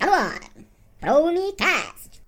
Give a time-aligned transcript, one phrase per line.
[0.00, 0.66] Come on,
[1.34, 2.19] me cast.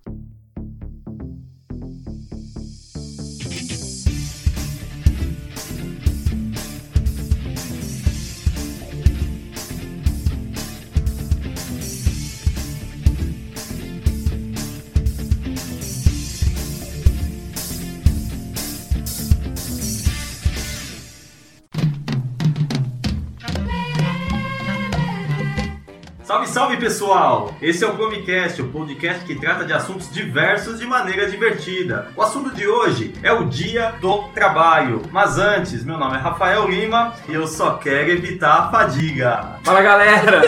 [26.42, 27.54] Salve, salve pessoal!
[27.60, 32.08] Esse é o Promicast, o podcast que trata de assuntos diversos de maneira divertida.
[32.16, 35.02] O assunto de hoje é o Dia do Trabalho.
[35.10, 39.58] Mas antes, meu nome é Rafael Lima e eu só quero evitar a fadiga.
[39.62, 40.42] Fala galera!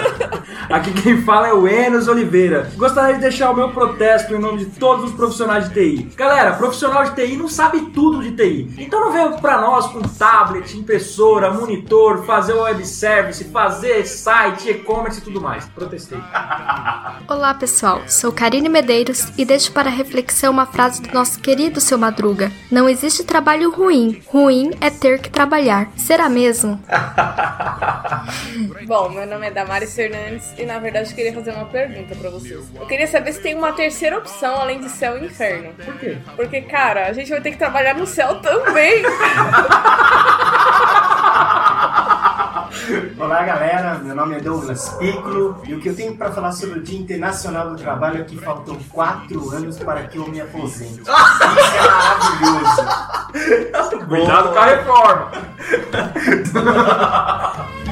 [0.71, 2.71] Aqui quem fala é o Enos Oliveira.
[2.77, 6.11] Gostaria de deixar o meu protesto em nome de todos os profissionais de TI.
[6.17, 8.75] Galera, profissional de TI não sabe tudo de TI.
[8.79, 15.21] Então não venham pra nós com tablet, impressora, monitor, fazer web service, fazer site, e-commerce
[15.21, 15.69] e tudo mais.
[15.85, 16.19] Protestei.
[17.29, 21.99] Olá pessoal, sou Karine Medeiros e deixo para reflexão uma frase do nosso querido seu
[21.99, 25.91] Madruga: Não existe trabalho ruim, ruim é ter que trabalhar.
[25.95, 26.83] Será mesmo?
[28.87, 32.31] Bom, meu nome é Damaris Fernandes e na verdade eu queria fazer uma pergunta pra
[32.31, 32.65] vocês.
[32.75, 35.75] Eu queria saber se tem uma terceira opção além de céu e inferno.
[35.85, 36.17] Por quê?
[36.35, 39.03] Porque, cara, a gente vai ter que trabalhar no céu também.
[43.19, 46.79] Olá galera, meu nome é Douglas Piccolo e o que eu tenho para falar sobre
[46.79, 51.03] o Dia Internacional do Trabalho é que faltam quatro anos para que eu me aposente.
[51.03, 52.87] Isso é maravilhoso.
[54.07, 55.33] Cuidado com a reforma!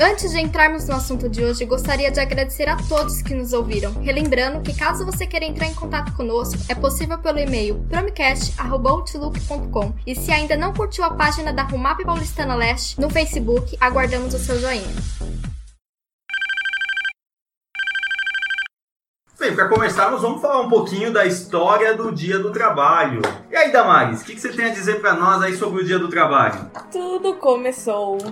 [0.00, 3.92] Antes de entrarmos no assunto de hoje, gostaria de agradecer a todos que nos ouviram.
[3.94, 9.92] Relembrando que caso você queira entrar em contato conosco, é possível pelo e-mail promcast.outlook.com.
[10.06, 14.38] E se ainda não curtiu a página da Rumap Paulistana Leste no Facebook, aguardamos o
[14.38, 14.86] seu joinha.
[19.48, 23.22] Bem, para começarmos, vamos falar um pouquinho da história do Dia do Trabalho.
[23.50, 25.84] E aí, Damaris, o que, que você tem a dizer para nós aí sobre o
[25.86, 26.70] Dia do Trabalho?
[26.92, 28.18] Tudo começou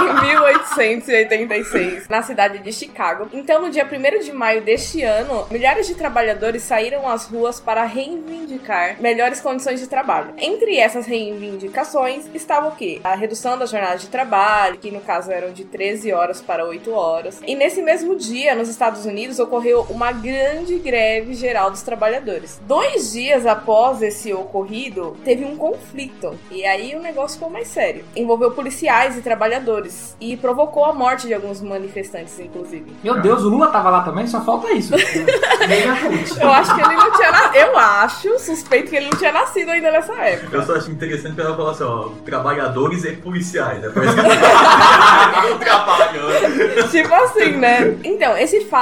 [0.00, 3.28] em 1886, na cidade de Chicago.
[3.34, 7.84] Então, no dia 1 de maio deste ano, milhares de trabalhadores saíram às ruas para
[7.84, 10.32] reivindicar melhores condições de trabalho.
[10.38, 13.02] Entre essas reivindicações estava o quê?
[13.04, 16.90] A redução da jornada de trabalho, que no caso eram de 13 horas para 8
[16.92, 17.42] horas.
[17.46, 22.60] E nesse mesmo dia, nos Estados Unidos, ocorreu uma grande greve geral dos trabalhadores.
[22.66, 26.38] Dois dias após esse ocorrido, teve um conflito.
[26.50, 28.04] E aí o negócio ficou mais sério.
[28.14, 30.16] Envolveu policiais e trabalhadores.
[30.20, 32.86] E provocou a morte de alguns manifestantes, inclusive.
[33.02, 34.26] Meu Deus, o Lula tava lá também?
[34.26, 34.94] Só falta isso.
[36.40, 37.56] Eu acho que ele não tinha nascido.
[37.56, 40.56] Eu acho, suspeito que ele não tinha nascido ainda nessa época.
[40.56, 43.82] Eu só achei interessante que ela falou assim, ó, trabalhadores e policiais.
[43.82, 46.28] É parece que não trabalho.
[46.28, 46.82] né?
[46.90, 47.96] tipo assim, né?
[48.04, 48.75] Então, esse fato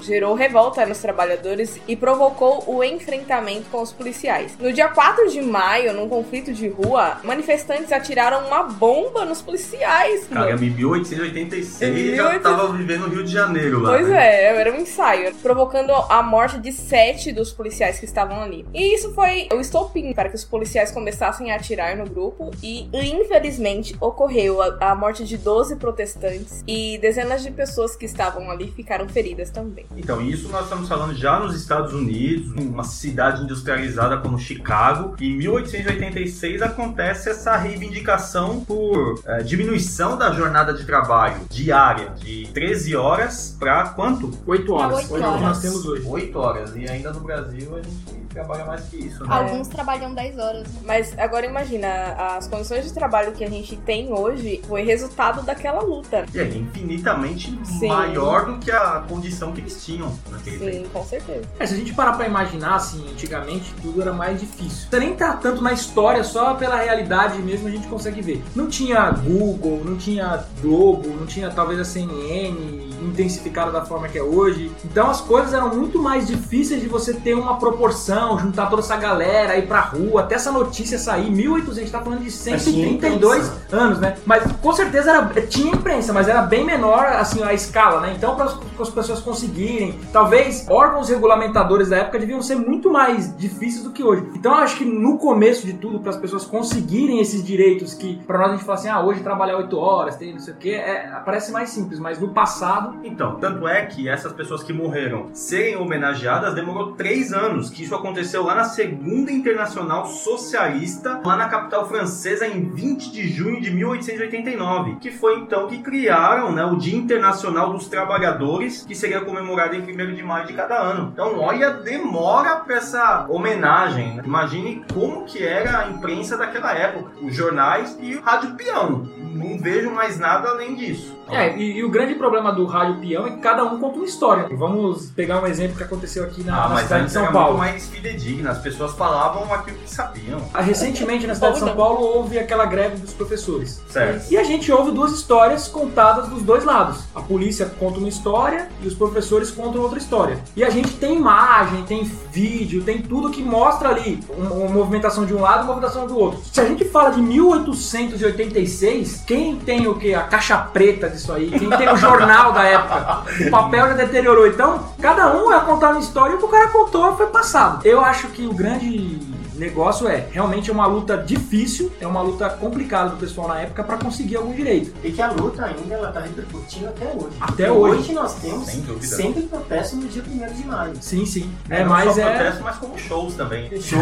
[0.00, 4.56] gerou revolta nos trabalhadores e provocou o enfrentamento com os policiais.
[4.60, 10.26] No dia 4 de maio, num conflito de rua, manifestantes atiraram uma bomba nos policiais.
[10.28, 10.64] Cara, mano.
[10.64, 13.90] em 1886 Em já 1800 tava vivendo no Rio de Janeiro lá.
[13.90, 14.44] Pois né?
[14.44, 18.64] é, era um ensaio, provocando a morte de sete dos policiais que estavam ali.
[18.72, 22.88] E isso foi o estopim para que os policiais começassem a atirar no grupo e,
[22.92, 28.70] infelizmente, ocorreu a, a morte de 12 protestantes e dezenas de pessoas que estavam ali
[28.70, 29.86] ficaram feridas também.
[29.96, 35.14] Então, isso nós estamos falando já nos Estados Unidos, uma cidade industrializada como Chicago.
[35.20, 42.96] Em 1886 acontece essa reivindicação por eh, diminuição da jornada de trabalho diária de 13
[42.96, 44.30] horas para quanto?
[44.46, 44.98] 8 horas.
[44.98, 45.42] oito Hoje é o que horas.
[45.42, 46.02] nós temos hoje.
[46.06, 46.76] 8 horas.
[46.76, 49.34] E ainda no Brasil a gente trabalha mais que isso, né?
[49.34, 50.68] Alguns trabalham 10 horas.
[50.84, 51.88] Mas agora imagina,
[52.36, 56.24] as condições de trabalho que a gente tem hoje foi resultado daquela luta.
[56.34, 57.88] E é infinitamente Sim.
[57.88, 60.72] maior do que a condição que eles tinham naquele tempo.
[60.72, 61.42] Sim, com certeza.
[61.58, 64.88] É, se a gente parar pra imaginar, assim, antigamente tudo era mais difícil.
[64.92, 68.42] Não nem tá tanto na história, só pela realidade mesmo a gente consegue ver.
[68.54, 74.18] Não tinha Google, não tinha Globo, não tinha talvez a CNN intensificada da forma que
[74.18, 74.70] é hoje.
[74.84, 78.96] Então as coisas eram muito mais difíceis de você ter uma proporção, juntar toda essa
[78.96, 81.30] galera, ir pra rua, até essa notícia sair.
[81.30, 83.76] 1800, a gente tá falando de Mas tinha 132 imprensa.
[83.76, 84.16] anos, né?
[84.24, 88.14] Mas com certeza era, tinha imprensa, mas era bem menor assim a escala, né?
[88.16, 93.84] Então para as pessoas conseguirem, talvez órgãos regulamentadores da época deviam ser muito mais difíceis
[93.84, 94.24] do que hoje.
[94.34, 98.16] Então eu acho que no começo de tudo para as pessoas conseguirem esses direitos que
[98.26, 100.56] para nós a gente fala assim, ah, hoje trabalhar 8 horas, tem não sei o
[100.56, 104.72] que, é, parece mais simples, mas no passado Então, tanto é que essas pessoas que
[104.72, 108.09] morreram serem homenageadas demorou três anos que isso aconteceu
[108.42, 114.96] lá na Segunda Internacional Socialista, lá na capital francesa, em 20 de junho de 1889,
[114.96, 119.82] que foi então que criaram né, o Dia Internacional dos Trabalhadores, que seria comemorado em
[119.82, 121.10] 1 de maio de cada ano.
[121.12, 124.16] Então, olha, demora para essa homenagem.
[124.16, 124.22] Né?
[124.24, 129.08] Imagine como que era a imprensa daquela época, os jornais e o rádio peão.
[129.32, 131.19] Não vejo mais nada além disso.
[131.32, 134.04] É, e, e o grande problema do rádio peão é que cada um conta uma
[134.06, 134.48] história.
[134.56, 137.58] Vamos pegar um exemplo que aconteceu aqui na, Ah, na cidade de São era Paulo.
[137.58, 138.50] muito mais fidedigna.
[138.50, 140.40] As pessoas falavam aquilo que sabiam.
[140.52, 141.76] Ah, Recentemente, na cidade de São não.
[141.76, 143.82] Paulo, houve aquela greve dos professores.
[143.88, 144.30] Certo.
[144.30, 147.00] E a gente ouve duas histórias contadas dos dois lados.
[147.14, 150.38] A polícia conta uma história e os professores contam outra história.
[150.56, 155.24] E a gente tem imagem, tem vídeo, tem tudo que mostra ali uma, uma movimentação
[155.24, 156.40] de um lado e uma movimentação do outro.
[156.52, 160.14] Se a gente fala de 1886, quem tem o que?
[160.14, 161.50] A caixa preta disso aí?
[161.50, 163.22] Quem tem o jornal da época?
[163.46, 164.46] O papel já deteriorou.
[164.46, 167.86] Então, cada um vai contar uma história e o que o cara contou foi passado.
[167.86, 169.20] Eu acho que o grande
[169.60, 173.84] negócio é realmente é uma luta difícil, é uma luta complicada do pessoal na época
[173.84, 174.92] para conseguir algum direito.
[175.04, 177.36] E que a luta ainda ela tá repercutindo até hoje.
[177.40, 178.12] Até Porque hoje.
[178.14, 178.66] nós temos
[179.02, 180.94] sempre protesto no dia 1 de maio.
[181.00, 181.52] Sim, sim.
[181.68, 183.70] É, mas só é protesto, mas como shows também.
[183.80, 184.00] Show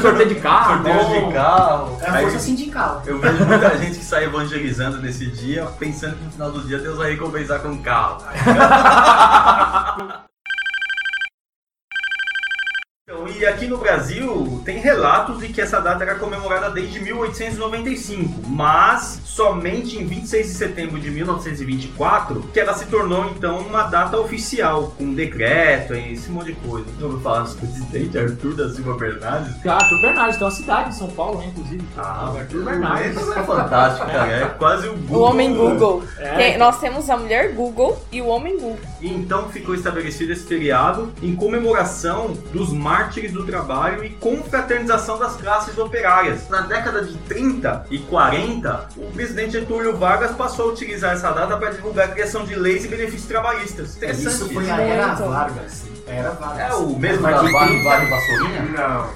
[0.00, 0.84] sorteio de carro.
[0.84, 1.98] Sorteios de carro.
[2.00, 3.02] É a Aí força sindical.
[3.04, 6.78] eu vejo muita gente que sai evangelizando nesse dia, pensando que no final do dia
[6.78, 8.22] Deus vai recompensar com um carro.
[13.10, 18.42] Então, e aqui no Brasil tem relatos de que essa data era comemorada desde 1895,
[18.48, 24.18] mas somente em 26 de setembro de 1924 que ela se tornou então uma data
[24.18, 26.86] oficial, com um decreto e esse monte de coisa.
[26.98, 29.66] Já ouviu falar do presidente Arthur da Silva Bernardes?
[29.66, 31.82] Arthur Bernardes, tem uma cidade em São Paulo, né, inclusive.
[31.96, 33.16] Arthur Bernardes.
[33.20, 34.30] Isso é fantástico, cara.
[34.32, 35.22] É quase o O Google.
[35.22, 36.02] homem Google.
[36.18, 36.52] É.
[36.52, 38.78] Que- nós temos a mulher Google e o homem Google.
[39.00, 45.36] E então ficou estabelecido esse feriado em comemoração dos mártires do trabalho e confraternização das
[45.36, 46.48] classes operárias.
[46.48, 51.56] Na década de 30 e 40, o presidente Getúlio Vargas passou a utilizar essa data
[51.56, 53.96] para divulgar a criação de leis e benefícios trabalhistas.
[53.96, 54.26] Interessante.
[54.34, 54.72] Isso foi isso.
[54.72, 55.06] a era.
[55.14, 55.84] Vargas.
[56.06, 56.70] Era Vargas.
[56.70, 58.62] É o mesmo da de Vale 30 Vale Vassourinha?
[58.62, 59.10] Não,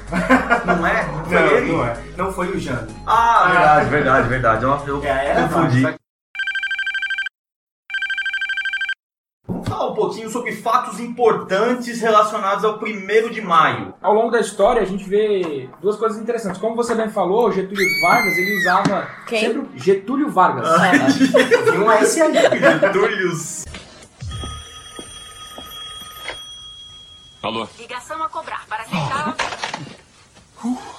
[0.77, 1.07] Não é?
[1.07, 1.73] Não foi não, ele?
[1.73, 1.97] não é.
[2.17, 2.87] Não foi o Jânio.
[3.07, 4.65] Ah, verdade, verdade, verdade.
[4.65, 5.83] Eu, eu É confundi.
[5.83, 6.01] Vargas.
[9.47, 13.93] Vamos falar um pouquinho sobre fatos importantes relacionados ao 1 de maio.
[14.01, 16.61] Ao longo da história, a gente vê duas coisas interessantes.
[16.61, 19.41] Como você bem falou, Getúlio Vargas, ele usava Quem?
[19.41, 20.69] sempre Getúlio Vargas.
[21.65, 22.39] Tem um S ali.
[22.81, 23.65] Getúlios.
[27.43, 27.69] Alô?
[27.79, 29.37] Ligação a cobrar para aceitar.
[30.63, 30.95] Julius,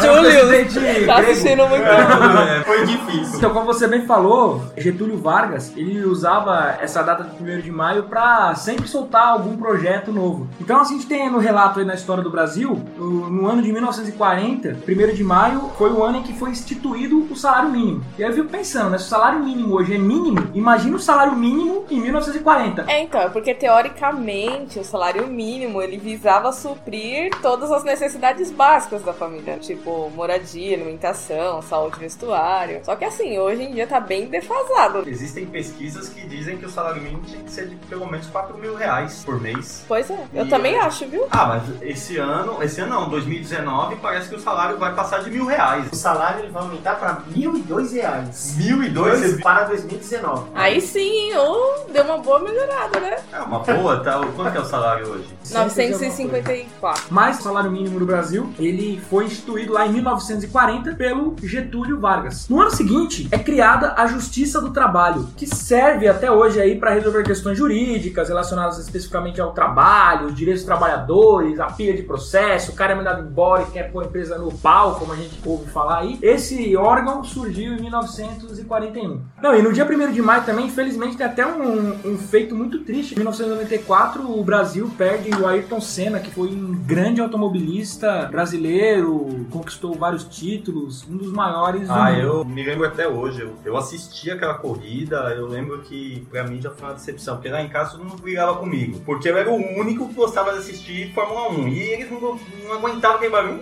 [0.00, 1.82] Presidente tá assistindo muito.
[1.84, 3.36] É, foi difícil.
[3.38, 8.04] Então, como você bem falou, Getúlio Vargas, ele usava essa data de 1 de maio
[8.04, 10.48] para sempre soltar algum projeto novo.
[10.60, 13.62] Então, assim, a gente tem no relato aí na história do Brasil, o- no ano
[13.62, 18.04] de 1940, 1 de maio, foi o ano em que foi instituído o salário mínimo.
[18.18, 21.00] E aí eu fico pensando, né, se o salário mínimo hoje é mínimo, imagina o
[21.00, 22.84] salário mínimo em 1940.
[22.88, 29.02] É, então, é porque teoricamente o salário mínimo ele visava suprir todas as necessidades básicas
[29.02, 32.82] da família, tipo moradia, alimentação, saúde, vestuário.
[32.84, 35.02] Só que assim, hoje em dia tá bem defasado.
[35.08, 38.58] Existem pesquisas que dizem que o salário mínimo tinha que ser de pelo menos 4
[38.58, 39.82] mil reais por mês.
[39.88, 41.26] Pois é, eu E também é- acho, viu?
[41.30, 45.30] Ah, mas esse ano, esse ano não, 2019, parece que o salário vai passar de
[45.30, 45.86] mil reais.
[45.90, 48.56] O salário ele vai aumentar para 1.002 reais.
[48.58, 50.50] Mil e dois Dois para 2019.
[50.54, 53.16] Aí sim, oh, deu uma boa melhorada, né?
[53.32, 54.20] é uma boa, tá?
[54.36, 55.28] Quanto que é o salário hoje?
[55.50, 57.04] 954.
[57.08, 62.48] Mas o salário mínimo no Brasil, ele foi instituído lá em 1940 pelo Getúlio Vargas.
[62.48, 66.92] No ano seguinte, é criada a Justiça do Trabalho, que serve até hoje aí para
[66.92, 72.72] resolver questões jurídicas relacionadas especificamente ao trabalho, os direitos dos trabalhadores, a pilha de processo,
[72.72, 75.40] o cara é mandado embora e quer pôr a empresa no pau, como a gente
[75.44, 76.18] ouve falar aí.
[76.22, 79.20] Esse órgão surgiu em 1941.
[79.42, 82.80] Não, e no dia 1 de maio também, infelizmente, tem até um, um feito muito
[82.80, 83.12] triste.
[83.12, 89.94] Em 1994, o Brasil perde o Ayrton Senna, que foi um grande automobilista brasileiro, conquistou
[89.94, 92.20] vários títulos, um dos maiores do Ah, mundo.
[92.20, 93.42] eu me lembro até hoje.
[93.42, 97.48] Eu, eu assisti aquela corrida, eu lembro que pra mim já foi uma decepção, porque
[97.50, 99.00] lá em casa todo mundo brigava comigo.
[99.04, 101.68] Porque eu era o único que gostava de assistir Fórmula 1.
[101.68, 102.20] E eles não,
[102.64, 103.60] não aguentavam aquele barulho.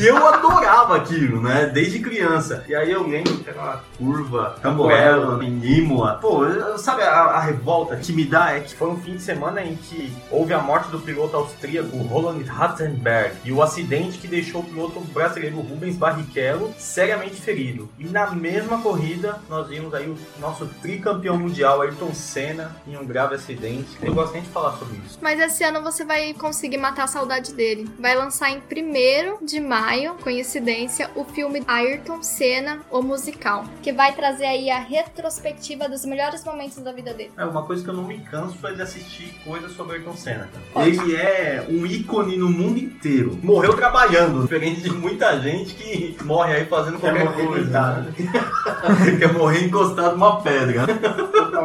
[0.00, 1.66] E eu adorava aquilo, né?
[1.72, 2.64] Desde criança.
[2.68, 6.18] E aí eu lembro que era curva, Tamborello, Imola.
[6.20, 9.22] Pô, eu- sabe a, a revolta que me dá é que foi um fim de
[9.22, 14.28] semana em que houve a morte do piloto austríaco Roland Ratzenberg e o acidente que
[14.28, 17.88] deixou o piloto brasileiro Rubens Barrichello seriamente ferido.
[17.98, 23.06] E na mesma corrida nós vimos aí o nosso tricampeão mundial Ayrton Senna em um
[23.06, 23.96] grave acidente.
[24.02, 25.18] Eu gosto nem de falar sobre isso.
[25.20, 27.88] Mas esse ano você vai conseguir matar a saudade dele.
[27.98, 34.14] Vai lançar em 1 de maio, coincidência, o filme Ayrton Senna, o musical, que vai
[34.14, 37.32] trazer aí a retrospectiva dos melhores momentos da vida dele.
[37.36, 40.48] É, uma coisa que eu não me canso é de assistir coisas sobre Ayrton Senna.
[40.72, 40.86] cara.
[40.86, 43.38] Ele é um ícone no mundo inteiro.
[43.42, 47.90] Morreu trabalhando, diferente de muita gente que morre aí fazendo Quer qualquer morrer coisa.
[47.96, 49.16] né?
[49.18, 50.86] Quer morrer encostado numa pedra.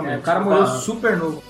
[0.06, 1.44] É, o cara morreu super novo.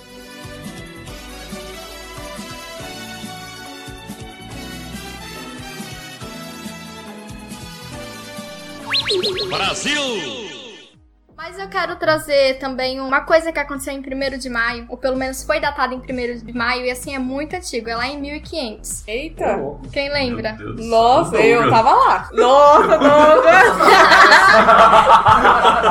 [11.42, 15.16] Mas eu quero trazer também uma coisa que aconteceu em 1 de maio, ou pelo
[15.16, 18.20] menos foi datada em 1 de maio, e assim é muito antigo, é lá em
[18.20, 19.08] 1500.
[19.08, 19.58] Eita.
[19.94, 20.58] Quem lembra?
[20.60, 21.78] Nossa, eu Douglas.
[21.82, 22.30] tava lá.
[22.34, 23.78] Nossa, Douglas.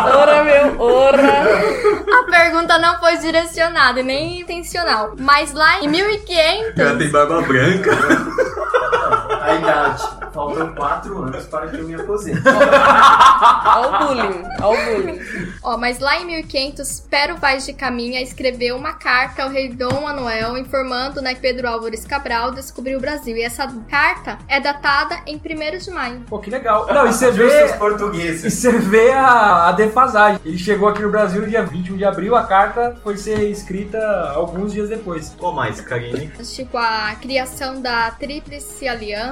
[0.21, 1.33] ora, meu, ora.
[2.13, 5.15] A pergunta não foi direcionada e nem intencional.
[5.19, 6.69] Mas lá em 1500.
[6.69, 7.91] O cara tem barba branca.
[9.43, 10.19] A idade.
[10.33, 12.43] Faltam quatro anos para que eu me aposente.
[12.47, 15.21] Olha o bullying, olha o bullying.
[15.63, 20.03] Ó, mas lá em 1500, Pero Vaz de Caminha escreveu uma carta ao rei Dom
[20.03, 23.37] Manuel informando né, que Pedro Álvares Cabral descobriu o Brasil.
[23.37, 26.21] E essa carta é datada em 1 de maio.
[26.29, 26.87] Pô, que legal.
[26.87, 27.67] Não, e você vê.
[27.67, 28.53] E portugueses.
[28.53, 30.41] você vê a, a defasagem.
[30.45, 33.99] Ele chegou aqui no Brasil no dia 21 de abril, a carta foi ser escrita
[34.35, 35.35] alguns dias depois.
[35.39, 36.31] Qual mais, Karine?
[36.55, 39.28] Tipo, a criação da Tríplice Aliança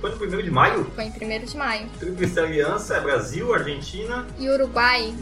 [0.00, 0.84] Foi no 1 de maio?
[0.94, 1.86] foi em 1 de maio.
[1.98, 4.26] Tríplice Aliança é Brasil, Argentina.
[4.38, 5.14] E Uruguai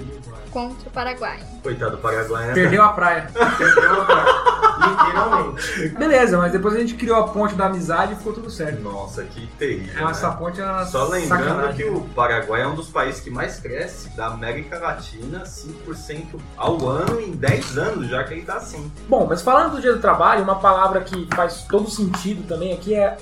[0.50, 1.38] contra o Paraguai.
[1.62, 2.54] Coitado do Paraguai, né?
[2.54, 3.30] Perdeu a praia.
[3.58, 4.56] Perdeu a cara.
[4.76, 5.88] Literalmente.
[5.90, 8.80] Beleza, mas depois a gente criou a ponte da amizade e ficou tudo certo.
[8.80, 10.06] Nossa, que terrível.
[10.06, 10.36] É, Essa né?
[10.38, 11.76] ponte era Só lembrando sacanagem.
[11.76, 16.88] que o Paraguai é um dos países que mais cresce da América Latina, 5% ao
[16.88, 18.90] ano em 10 anos, já que ele tá assim.
[19.08, 22.94] Bom, mas falando do dia do trabalho, uma palavra que faz todo sentido também aqui
[22.94, 23.16] é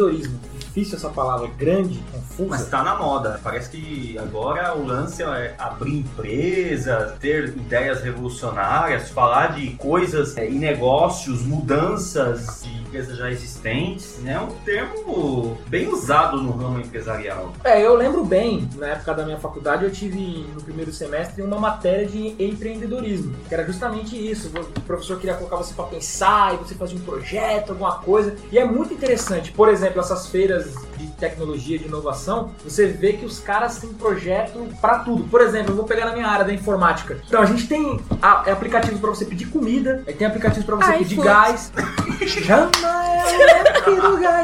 [0.00, 0.40] empreendedorismo.
[0.58, 2.48] Difícil essa palavra, grande, confusa.
[2.48, 3.40] Mas tá na moda.
[3.42, 10.48] Parece que agora o lance é abrir empresas, ter ideias revolucionárias, falar de coisas é,
[10.48, 14.32] e negócios, mudanças de empresas já existentes, né?
[14.34, 17.52] É um termo bem usado no ramo empresarial.
[17.62, 21.58] É, eu lembro bem, na época da minha faculdade, eu tive no primeiro semestre uma
[21.58, 24.50] matéria de empreendedorismo, que era justamente isso.
[24.76, 28.34] O professor queria colocar você para pensar e você fazia um projeto, alguma coisa.
[28.50, 29.52] E é muito interessante.
[29.52, 34.66] Por exemplo, essas feiras de tecnologia, de inovação, você vê que os caras têm projeto
[34.80, 35.24] para tudo.
[35.24, 37.18] Por exemplo, eu vou pegar na minha área da informática.
[37.26, 40.76] Então, a gente tem a- é aplicativos para você pedir comida, aí tem aplicativos para
[40.76, 41.26] você Ai, pedir putz.
[41.28, 41.72] gás.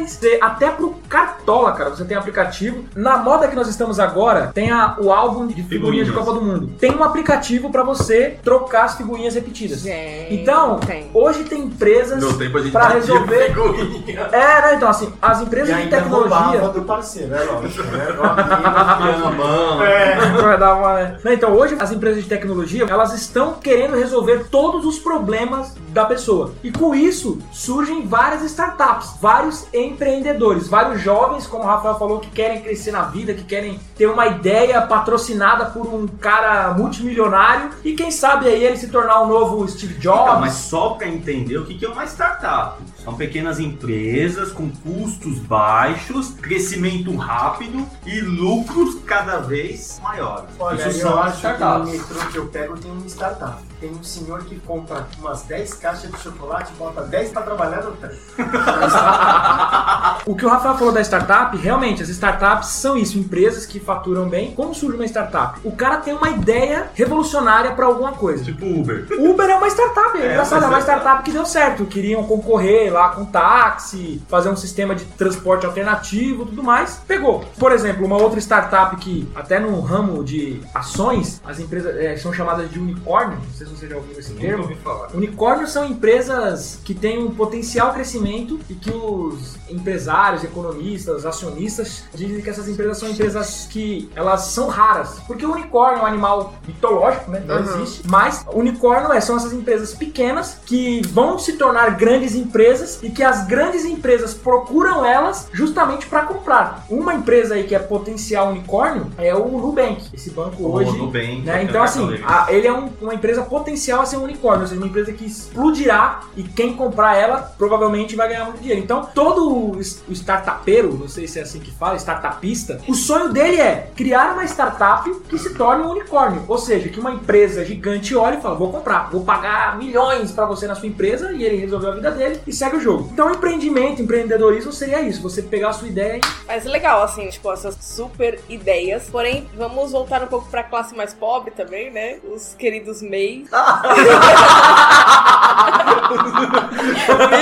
[0.07, 2.85] Você- Até pro Cartola, cara, você tem aplicativo.
[2.95, 6.13] Na moda que nós estamos agora, tem a- o álbum de figurinhas de.
[6.17, 6.69] Copa do Mundo.
[6.79, 9.81] Tem um aplicativo pra você trocar as figurinhas repetidas.
[9.81, 11.11] Gente, Então, tem.
[11.13, 13.47] hoje tem empresas Deu tempo a gente pra bater resolver.
[13.49, 14.21] figurinha.
[14.33, 14.75] É, né?
[14.77, 16.37] Então, assim, as E empresas de tecnologia.
[16.47, 18.07] Roubava do parceiro, é lógico, né?
[19.37, 19.79] Mão.
[19.79, 25.75] Uma- Não, Então, hoje as empresas de tecnologia, elas estão querendo resolver todos os problemas
[25.91, 26.53] da pessoa.
[26.63, 32.31] E com isso, surgem várias startups, vários empreendedores, vários jovens, como o Rafael falou, que
[32.31, 37.95] querem crescer na vida, que querem ter uma ideia patrocinada por um cara multimilionário e
[37.95, 40.23] quem sabe aí ele se tornar o novo Steve Jobs.
[40.27, 42.77] Então, mas só para entender o que que é uma startup.
[43.07, 50.47] São pequenas empresas com custos baixos, crescimento rápido e lucros cada vez maiores.
[50.59, 51.93] Olha, Isso eu são acho que no startups.
[51.93, 53.63] metrô que eu pego tem uma startup.
[53.79, 57.93] Tem um senhor que compra umas 10 caixas de chocolate, bota 10 pra trabalhar no
[57.93, 58.19] trem.
[60.27, 64.29] O que o Rafael falou da startup, realmente, as startups são isso, empresas que faturam
[64.29, 64.51] bem.
[64.53, 65.61] Como surge uma startup?
[65.63, 68.43] O cara tem uma ideia revolucionária pra alguma coisa.
[68.45, 69.07] Tipo Uber.
[69.19, 71.85] Uber é uma startup, é, É, engraçado, é uma é- startup que deu certo.
[71.87, 77.01] Queriam concorrer lá com táxi, fazer um sistema de transporte alternativo tudo mais.
[77.07, 77.45] Pegou.
[77.59, 82.33] Por exemplo, uma outra startup que, até no ramo de ações, as empresas é, são
[82.33, 83.39] chamadas de unicórnio.
[83.39, 84.63] Não sei se você já ouviu esse termo.
[84.65, 85.09] ouvi falar.
[85.15, 92.41] Unicórnios são empresas que têm um potencial crescimento e que os empresários, economistas, acionistas dizem
[92.41, 95.21] que essas empresas são empresas que elas são raras.
[95.27, 97.43] Porque o unicórnio é um animal mitológico, né?
[97.47, 97.83] Não Uhum.
[97.83, 98.03] existe.
[98.09, 103.11] Mas unicórnio é, são essas empresas pequenas que vão se tornar grandes empresas empresas e
[103.11, 106.85] que as grandes empresas procuram elas justamente para comprar.
[106.89, 110.05] Uma empresa aí que é potencial unicórnio é o Nubank.
[110.15, 111.61] Esse banco O hoje Nubank, né?
[111.61, 114.63] é Então, o assim, a- ele é um- uma empresa potencial a ser um unicórnio,
[114.63, 118.81] ou seja, uma empresa que explodirá e quem comprar ela provavelmente vai ganhar muito dinheiro.
[118.83, 123.29] Então, todo o o startupeiro, não sei se é assim que fala, startupista, o sonho
[123.33, 126.43] dele é criar uma startup que se torne um unicórnio.
[126.49, 130.47] Ou seja, que uma empresa gigante olhe e fala: vou comprar, vou pagar milhões para
[130.47, 133.09] você na sua empresa e ele resolveu a vida dele e segue o jogo.
[133.13, 137.53] Então, empreendimento, empreendedorismo seria isso: você pegar a sua ideia e Mas legal, assim, tipo,
[137.53, 139.09] essas super ideias.
[139.11, 142.19] Porém, vamos voltar um pouco pra classe mais pobre também, né?
[142.25, 143.49] Os queridos MEIs.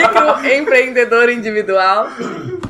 [0.01, 2.09] Microempreendedor individual.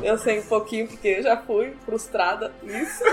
[0.03, 3.03] Eu sei um pouquinho porque eu já fui frustrada nisso.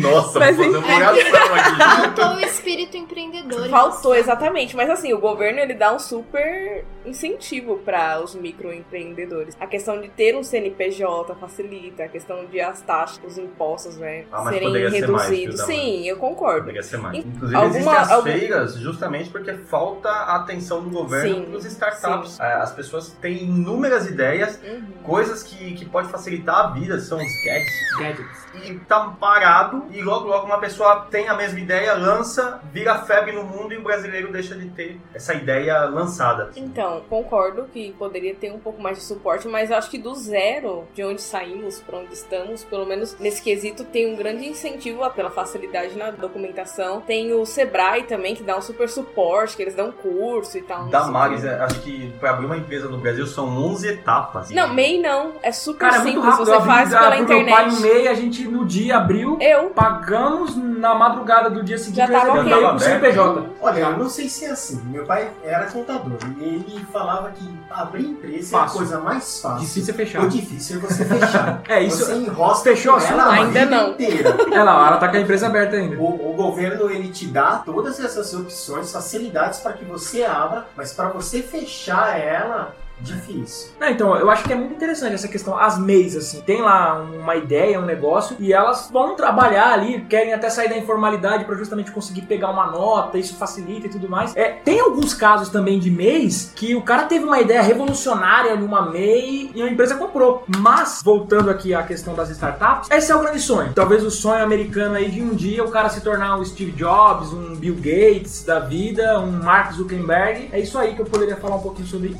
[0.00, 0.70] Nossa, Mas enfim.
[0.70, 1.76] uma oração aqui.
[1.76, 3.66] Faltou o espírito empreendedor.
[3.66, 4.74] em Faltou, exatamente.
[4.74, 9.56] Mas assim, o governo ele dá um super incentivo para os microempreendedores.
[9.60, 14.24] A questão de ter um CNPJ facilita, a questão de as taxas, os impostos, né,
[14.32, 15.60] Ah, mas serem poderia ser mais, reduzidos.
[15.62, 16.60] Sim, eu concordo.
[16.60, 17.16] Poderia ser mais.
[17.16, 21.42] In- Inclusive, alguma- existem as algum- feiras justamente porque falta a atenção do governo Sim,
[21.44, 22.40] para os startups.
[22.40, 24.82] É, As pessoas têm inúmeras ideias, Uhum.
[25.04, 27.96] coisas que, que podem facilitar a vida, são os gadgets.
[27.98, 28.48] gadgets.
[28.64, 33.32] E tá parado, e logo logo uma pessoa tem a mesma ideia, lança, vira febre
[33.32, 36.50] no mundo e o brasileiro deixa de ter essa ideia lançada.
[36.56, 40.84] Então, concordo que poderia ter um pouco mais de suporte, mas acho que do zero,
[40.94, 45.30] de onde saímos para onde estamos, pelo menos nesse quesito, tem um grande incentivo pela
[45.30, 47.00] facilidade na documentação.
[47.00, 50.86] Tem o Sebrae também, que dá um super suporte, que eles dão curso e tal.
[50.86, 51.48] Damares, quê.
[51.48, 54.50] é, acho que para abrir uma empresa no Brasil são 11 etapas.
[54.50, 55.32] Não, MEI não.
[55.42, 56.46] É super Cara, é muito simples, rápido.
[56.46, 57.80] você faz pela pro meu pai internet.
[57.82, 59.70] meia, a gente no dia abriu, Eu?
[59.70, 63.46] pagamos na madrugada do dia seguinte Já tava Já tava CNPJ.
[63.60, 64.80] Olha, eu não sei se é assim.
[64.86, 68.78] Meu pai era contador e ele falava que abrir empresa é a Fácil.
[68.78, 69.60] coisa mais fácil.
[69.66, 70.24] Difícil é fechar.
[70.24, 71.62] O difícil é você fechar.
[71.68, 73.30] É, isso- Você enrosca Fechou a sua?
[73.30, 73.90] Ainda vida não.
[73.90, 74.36] inteira.
[74.52, 75.96] É lá, ela tá com a empresa aberta ainda.
[75.96, 80.92] O, o governo ele te dá todas essas opções, facilidades para que você abra, mas
[80.92, 83.70] para você fechar ela, difícil.
[83.80, 85.56] Não, então, eu acho que é muito interessante essa questão.
[85.56, 90.32] As MEIs, assim, tem lá uma ideia, um negócio, e elas vão trabalhar ali, querem
[90.32, 94.36] até sair da informalidade para justamente conseguir pegar uma nota, isso facilita e tudo mais.
[94.36, 98.90] É, tem alguns casos também de MEIs que o cara teve uma ideia revolucionária numa
[98.90, 100.44] MEI e a empresa comprou.
[100.58, 103.72] Mas, voltando aqui à questão das startups, esse é o grande sonho.
[103.74, 107.32] Talvez o sonho americano aí de um dia o cara se tornar um Steve Jobs,
[107.32, 110.48] um Bill Gates da vida, um Mark Zuckerberg.
[110.52, 112.16] É isso aí que eu poderia falar um pouquinho sobre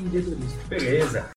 [0.00, 0.68] empreendedorismo.
[0.68, 1.30] Beleza.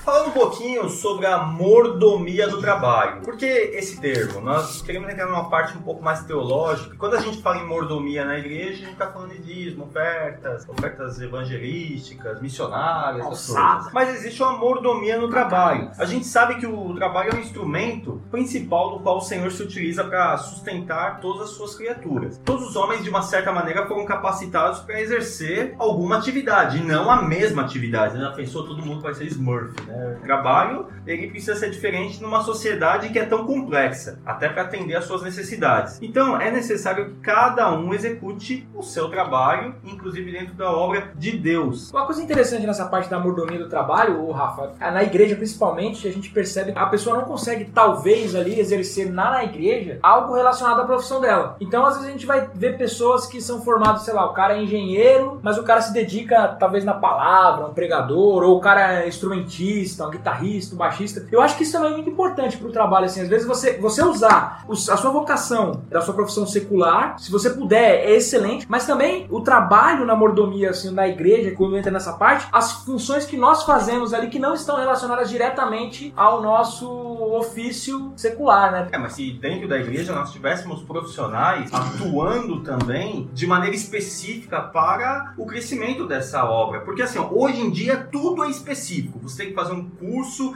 [0.00, 3.22] Falando um pouquinho sobre a mordomia do trabalho.
[3.22, 4.40] Por que esse termo?
[4.40, 6.94] Nós queremos entrar numa parte um pouco mais teológica.
[6.96, 10.68] Quando a gente fala em mordomia na igreja, a gente está falando de dízimo, ofertas,
[10.68, 13.90] ofertas evangelísticas, missionárias, Alçada.
[13.92, 15.90] Mas existe uma mordomia no trabalho.
[15.98, 19.64] A gente sabe que o trabalho é um instrumento principal do qual o Senhor se
[19.64, 22.40] utiliza para sustentar todas as suas criaturas.
[22.44, 27.10] Todos os homens, de uma certa maneira, foram capacitados para exercer alguma atividade, e não
[27.10, 28.18] a mesma atividade.
[28.18, 30.18] Já pensou, todo mundo vai ser Smurf, né?
[30.28, 35.06] Trabalho, ele precisa ser diferente numa sociedade que é tão complexa, até para atender às
[35.06, 35.98] suas necessidades.
[36.02, 41.32] Então, é necessário que cada um execute o seu trabalho, inclusive dentro da obra de
[41.38, 41.90] Deus.
[41.90, 46.12] Uma coisa interessante nessa parte da mordomia do trabalho, Rafa, é na igreja principalmente, a
[46.12, 50.82] gente percebe que a pessoa não consegue, talvez, ali, exercer na, na igreja algo relacionado
[50.82, 51.56] à profissão dela.
[51.58, 54.58] Então, às vezes, a gente vai ver pessoas que são formadas, sei lá, o cara
[54.58, 59.04] é engenheiro, mas o cara se dedica, talvez, na palavra, um pregador, ou o cara
[59.04, 61.26] é instrumentista, um guitarrista, baixista.
[61.30, 63.22] Eu acho que isso também é muito importante pro trabalho, assim.
[63.22, 68.06] Às vezes, você, você usar a sua vocação da sua profissão secular, se você puder,
[68.06, 72.46] é excelente, mas também o trabalho na mordomia, assim, na igreja, quando entra nessa parte,
[72.52, 76.88] as funções que nós fazemos ali que não estão relacionadas diretamente ao nosso
[77.34, 78.88] ofício secular, né?
[78.92, 85.34] É, mas se dentro da igreja nós tivéssemos profissionais atuando também de maneira específica para
[85.36, 86.80] o crescimento dessa obra.
[86.80, 89.18] Porque assim, hoje em dia tudo é específico.
[89.20, 90.07] Você tem que fazer um curso,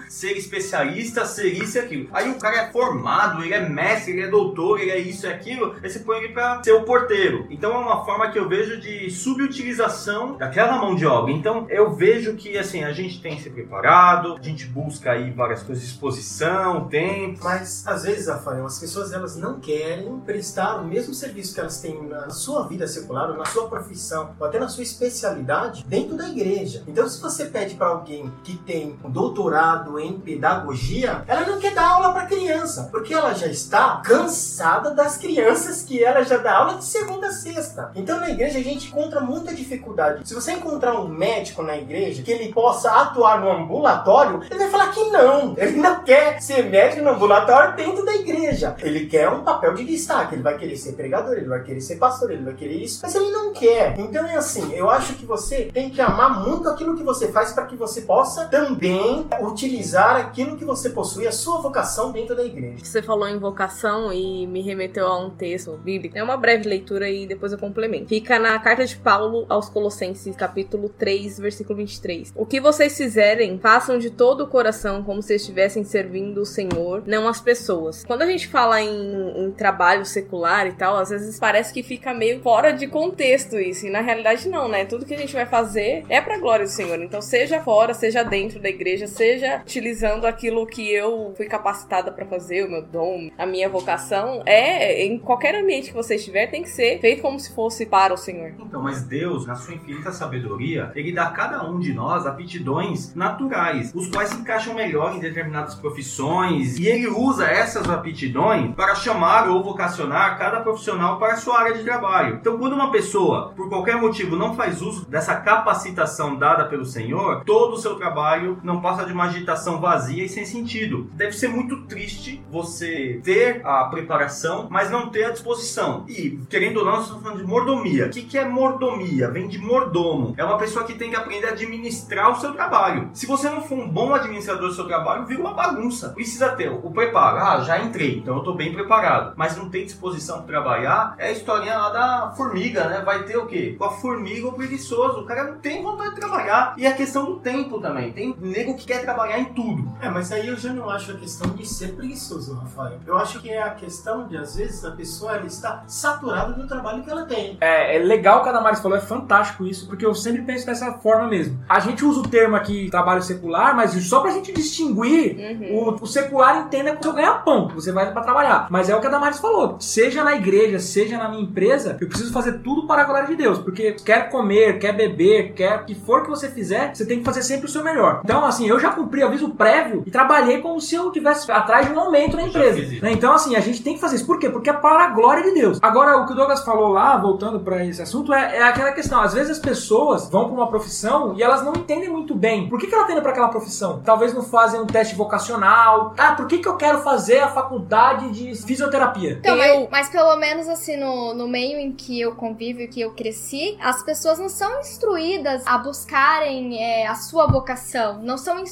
[0.09, 2.09] ser especialista, ser isso e aquilo.
[2.13, 5.33] Aí o cara é formado, ele é mestre, ele é doutor, ele é isso e
[5.33, 7.47] aquilo, aí você põe ele para ser o porteiro.
[7.51, 11.33] Então é uma forma que eu vejo de subutilização daquela mão de obra.
[11.33, 15.31] Então eu vejo que assim, a gente tem que ser preparado, a gente busca aí
[15.31, 17.41] várias coisas, exposição, tempo.
[17.43, 21.81] Mas às vezes, Rafael, as pessoas elas não querem prestar o mesmo serviço que elas
[21.81, 26.17] têm na sua vida secular, ou na sua profissão, ou até na sua especialidade dentro
[26.17, 26.83] da igreja.
[26.87, 28.97] Então, se você pede para alguém que tem
[29.33, 34.91] doutorado em pedagogia, ela não quer dar aula para criança, porque ela já está cansada
[34.91, 37.91] das crianças que ela já dá aula de segunda a sexta.
[37.95, 40.29] Então na igreja a gente encontra muita dificuldade.
[40.29, 44.71] Se você encontrar um médico na igreja que ele possa atuar no ambulatório, ele vai
[44.71, 45.55] falar que não.
[45.57, 48.77] Ele não quer ser médico no ambulatório dentro da igreja.
[48.81, 51.97] Ele quer um papel de destaque, ele vai querer ser pregador, ele vai querer ser
[51.97, 53.99] pastor, ele vai querer isso, mas ele não quer.
[53.99, 57.53] Então é assim, eu acho que você tem que amar muito aquilo que você faz
[57.53, 62.45] para que você possa também utilizar aquilo que você possui, a sua vocação dentro da
[62.45, 62.85] igreja.
[62.85, 66.17] Você falou em vocação e me remeteu a um texto bíblico.
[66.17, 68.09] É uma breve leitura e depois eu complemento.
[68.09, 72.33] Fica na carta de Paulo aos Colossenses, capítulo 3, versículo 23.
[72.35, 77.03] O que vocês fizerem, façam de todo o coração como se estivessem servindo o Senhor,
[77.07, 78.05] não as pessoas.
[78.05, 82.15] Quando a gente fala em, em trabalho secular e tal, às vezes parece que fica
[82.15, 83.87] meio fora de contexto isso.
[83.87, 84.85] E na realidade não, né?
[84.85, 87.01] Tudo que a gente vai fazer é pra glória do Senhor.
[87.03, 92.27] Então, seja fora, seja dentro da igreja, seja utilizando aquilo que eu fui capacitada para
[92.27, 96.63] fazer, o meu dom, a minha vocação, é em qualquer ambiente que você estiver, tem
[96.63, 98.53] que ser feito como se fosse para o Senhor.
[98.59, 103.15] Então, mas Deus, na sua infinita sabedoria, ele dá a cada um de nós aptidões
[103.15, 108.95] naturais, os quais se encaixam melhor em determinadas profissões, e ele usa essas aptidões para
[108.95, 112.37] chamar ou vocacionar cada profissional para a sua área de trabalho.
[112.41, 117.45] Então, quando uma pessoa, por qualquer motivo, não faz uso dessa capacitação dada pelo Senhor,
[117.45, 121.11] todo o seu trabalho não passa de uma agitação vazia e sem sentido.
[121.15, 126.05] Deve ser muito triste você ter a preparação, mas não ter a disposição.
[126.09, 128.07] E, querendo ou não, nós estamos falando de mordomia.
[128.07, 129.31] O que, que é mordomia?
[129.31, 130.35] Vem de mordomo.
[130.37, 133.11] É uma pessoa que tem que aprender a administrar o seu trabalho.
[133.13, 136.11] Se você não for um bom administrador do seu trabalho, vira uma bagunça.
[136.11, 137.39] Precisa ter o preparo.
[137.39, 139.35] Ah, já entrei, então eu estou bem preparado.
[139.37, 143.03] Mas não tem disposição para trabalhar, é a historinha lá da formiga, né?
[143.05, 143.75] Vai ter o quê?
[143.79, 145.21] Com a formiga ou preguiçoso.
[145.21, 146.75] O cara não tem vontade de trabalhar.
[146.77, 148.13] E a questão do tempo também.
[148.13, 149.91] Tem nego que quer trabalhar em tudo.
[150.01, 152.99] É, mas aí eu já não acho a questão de ser preguiçoso, Rafael.
[153.07, 156.67] Eu acho que é a questão de, às vezes, a pessoa ela está saturada do
[156.69, 157.57] trabalho que ela tem.
[157.61, 160.67] É, é legal o que a Damaris falou, é fantástico isso, porque eu sempre penso
[160.67, 161.59] dessa forma mesmo.
[161.69, 165.97] A gente usa o termo aqui trabalho secular, mas só pra gente distinguir, Uhum.
[165.99, 168.67] o, o secular entenda que eu ganhar pão, que você vai pra trabalhar.
[168.71, 172.09] Mas é o que a Damaris falou, seja na igreja, seja na minha empresa, eu
[172.09, 175.85] preciso fazer tudo para a glória de Deus, porque quer comer, quer beber, quer o
[175.85, 178.21] que for que você fizer, você tem que fazer sempre o seu melhor.
[178.25, 181.93] Então, assim, eu já cumpri aviso prévio e trabalhei como se eu tivesse atrás de
[181.93, 183.01] um aumento na empresa.
[183.03, 183.13] né?
[183.13, 184.27] Então, assim, a gente tem que fazer isso.
[184.27, 184.51] Por quê?
[184.51, 185.79] Porque é para a glória de Deus.
[185.83, 189.21] Agora, o que o Douglas falou lá, voltando para esse assunto, é, é aquela questão.
[189.21, 192.69] Às vezes as pessoas vão para uma profissão e elas não entendem muito bem.
[192.69, 194.01] Por que, que ela tá indo para aquela profissão?
[194.05, 196.15] Talvez não fazem um teste vocacional.
[196.19, 199.39] Ah, por que, que eu quero fazer a faculdade de fisioterapia?
[199.41, 202.89] Então, Eu- mas, mas pelo menos assim, no, no meio em que eu convivo e
[202.89, 208.37] que eu cresci, as pessoas não são instruídas a buscarem é, a sua vocação, não
[208.37, 208.72] são instruídas